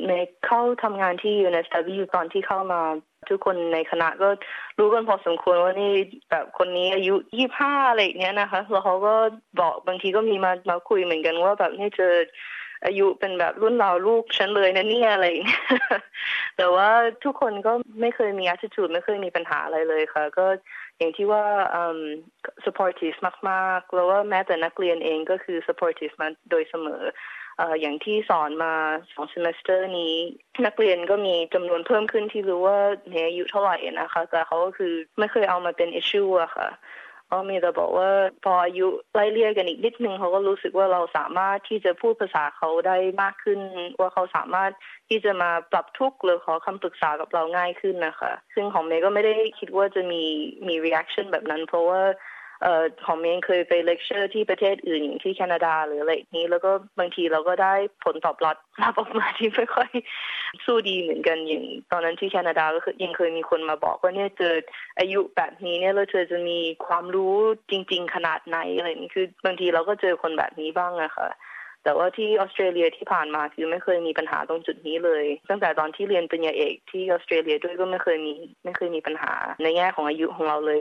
[0.06, 0.12] ใน
[0.46, 2.80] เข้าทำงานที่ UNSW ตอนที่เข้ามา
[3.28, 4.28] ทุกคนในคณะก็
[4.78, 5.92] รู้กันพอสมควรว่านี่
[6.30, 9.14] แบบคนนี้อายุยี่ห้าอะไรเนี้ยนะคะ แล้วเขาก็
[9.60, 12.14] บอกบางทีก็มีมามาคุยเหมือนกันว่าแบบนี่เจอ
[12.84, 15.62] อายุเป็นแบบรุ่นเราลูกฉันเลยนะเนี่ยอะไรอย่างเงี้ย
[16.56, 16.88] แต่ว่า
[17.24, 20.46] ทุกคนก็ไม่เคยมี attitude ไม่เคยมีปัญหาอะไรเลยค่ะ ก็
[20.98, 21.44] อย่างที่ว่า
[22.64, 23.18] supportive
[23.50, 27.02] มากๆ แล้วว่าแม้แต่นักเรียนเองก็คือ supportive มาโดยเสมอ
[27.80, 28.74] อย่างที่สอนมา
[29.12, 30.14] สอง semester นี้
[30.66, 36.68] นักเรียนก็มีจำนวนเพิ่มขึ้นที่รู้ว่าเนอายุเท่าไหร่นะคะ แต่เขาก็คือไม่เคยเอามาเป็น issue อะค่ะ
[37.32, 38.10] ก็มีแต่บอกว่า
[38.44, 43.60] พออายุไล่เลี่ยกันอีกนิดนึงเขาก็รู้สึกว่าเราสามารถที่จะพูดภาษาเขาได้มากขึ้น
[44.00, 44.70] ว่าเขาสามารถ
[45.08, 50.22] ที่จะมาปรับทุกข์หรือขอคำปรึกษากับเราง่ายขึ้นนะคะ ซึ่งของเมย์ก็ไม่ได้คิดว่าจะมี
[50.68, 52.00] มี reaction แบบนั้น เพราะว่า
[52.62, 59.90] เอ่อของเมงเคยไปเลคเชอร์ที่ประเทศอื่นอย่างที่แคนาดาหรืออะไรนี้ แล้วก็บางทีเราก็ได้ผลตอบรับรับออกมาที่ไม่ค่อย
[60.64, 64.54] สู้ดีเหมือนกันอย่างตอนนั้นที่แคนาดาก็คือยังเคยมีคนมาบอกว่าเนี่ยเจอ
[64.98, 67.34] อายุแบบนี้เนี่ยเราเธอจะมีความรู้
[67.70, 71.28] จริง ๆ ขนาดไหนอะไรนี้คือบางทีเราก็เจอคนแบบนี้บ้างอะค่ะ
[71.84, 80.78] แต่ว่าที่ออสเตรเลียที่ผ่านมาคือไม่เคยมีปัญหาตรงจุดนี้เลย ตั้งแต่ตอนที่เรียนปริญญาเอกที่ออสเตรเลียด้วยก็ไม่เคยมีไม่เคยมีปัญหา ในแง่ของอายุของเราเลย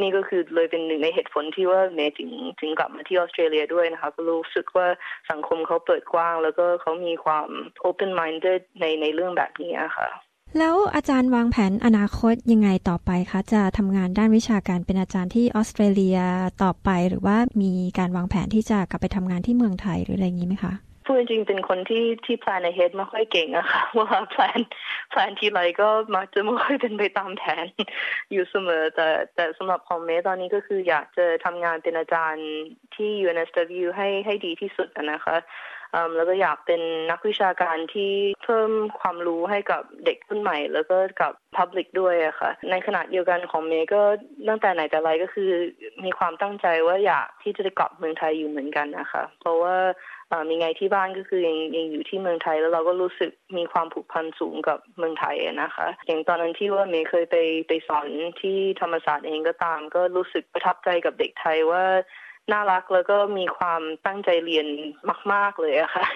[0.00, 2.30] นี่ก็คือเลยเป็นหนึ่งในเหตุผลที่ว่าเมย์ถึง
[2.60, 4.86] ถึงกลับมาที่ออสเตรเลียด้วยนะคะก็รู้สึกว่า
[5.30, 7.48] สังคมเขาเปิดกว้าง แล้วก็เขามีความ
[7.88, 10.08] open minded ในในเรื่องแบบนี้ค่ะ
[10.58, 16.18] แล้วอาจารย์วางแผนอนาคตยังไงต่อไปคะ จะทำงานด้านวิชาการเป็นอาจารย์ที่ออสเตรเลีย
[16.62, 20.72] ต่อไป หรือว่ามีการวางแผนที่จะกลับไปทำงานที่เมืองไทยหรืออะไรอย่างนี้ไหมคะ
[21.06, 24.60] พูดจริงเป็นคนที่ที่ plan ahead ไม่ค่อยเก่งอะค่ะว่า plan
[25.12, 27.66] plan ทีไรก็มักจะไม่ค่อยเป็นไปตามแผน
[28.32, 32.48] อยู่เสมอ แต่แต่สำหรับของเมตอนนี้ก็คืออยากจะทำงานเป็นอาจารย์
[32.94, 35.36] ที่ UNSW ให้ให้ดีที่สุดนะคะ
[36.16, 36.80] แล้วก็อยากเป็น
[37.10, 38.12] นักวิชาการที่
[38.44, 38.70] เพิ่ม
[39.00, 44.02] ความรู้ให้กับเด็กรุ่นใหม่ แล้วก็กับ Public ด้วยอะค่ะ ในขณะเดียวกันของเมย์ก็
[44.48, 45.50] ตั้งแต่ไหนแต่ไรก็คือ
[46.04, 49.76] มีความตั้งใจว่าอยากที่จะได้กลับเมืองไทยอยู่เหมือนกันนะคะ เพราะว่า
[50.48, 57.36] มีไงที่บ้านก็คือยังยังอยู่ที่เมืองไทยแล้วเราก็รู้สึกมีความผูกพันสูงกับเมืองไทยนะคะ อย่างตอนนั้นที่ว่าเมย์เคยไป
[57.68, 58.06] ไปสอน
[58.40, 61.84] ที่ธรรมศาสตร์เองก็ตาม ก็รู้สึกประทับใจกับเด็กไทยว่า
[62.52, 64.66] น่ารักแล้วก็มีความตั้งใจเรียน
[65.32, 66.06] มาก ๆ เลยอะค่ะ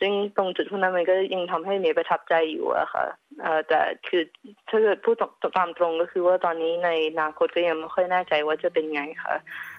[0.00, 3.04] ซึ่งตรงจุดพวกนั้นมันก็ยังทำให้เมย์ประทับใจอยู่อะค่ะ
[3.68, 4.22] แต่คือ
[4.68, 5.16] ถ้าเกิดพูด
[5.56, 9.34] ตามตรงก็คือว่าตอนนี้ในอนาคตก็ยังไม่ค่อยแน่ใจว่าจะเป็นไงค่ะ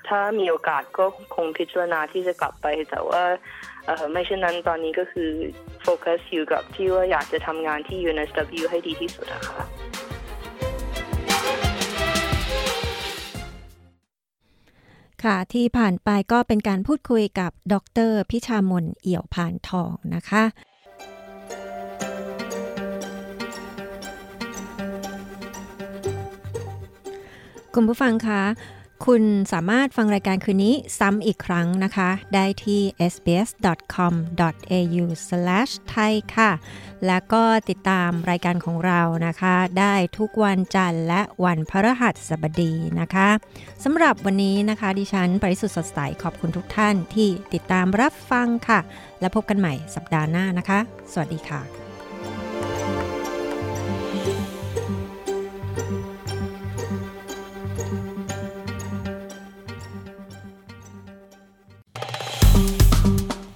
[0.08, 3.24] ถ้ามีโอกาสก็คงพิจารณาที่จะกลับไปแต่ว่า
[4.12, 5.30] ไม่เช่นนั้นตอนนี้ก็คือ
[5.82, 9.60] โฟกัสอยู่กับที่ว่าอยากจะทำงานที่ UNSW ให้ดีที่สุดอะค่ะ
[15.24, 17.76] ค่ะที่ผ่านไปก็เป็นการพูดคุยกับด
[18.09, 20.43] รพิชามนเอี่ยวผ่านทองนะคะ
[27.76, 28.41] คุณผู้ฟังคะ
[29.06, 29.24] คุณ
[29.54, 32.82] สามารถฟังรายการคืนนี้ซ้ำอีกครั้งนะคะ ได้ที่
[33.14, 36.52] sbs.com.au/thai ค่ะ
[37.08, 43.30] แล้วก็ติดตามรายการของเรานะคะ ได้ทุกวันจันทร์และวันพฤหัสบดีนะคะ
[43.84, 48.80] สำหรับวันนี้นะคะ ดิฉันปริสุทธ์สดใสขอบคุณทุกท่านที่ติดตามรับฟังค่ะ
[49.20, 50.80] และพบกันใหม่สัปดาห์หน้านะคะ
[51.12, 51.85] สวัสดีค่ะ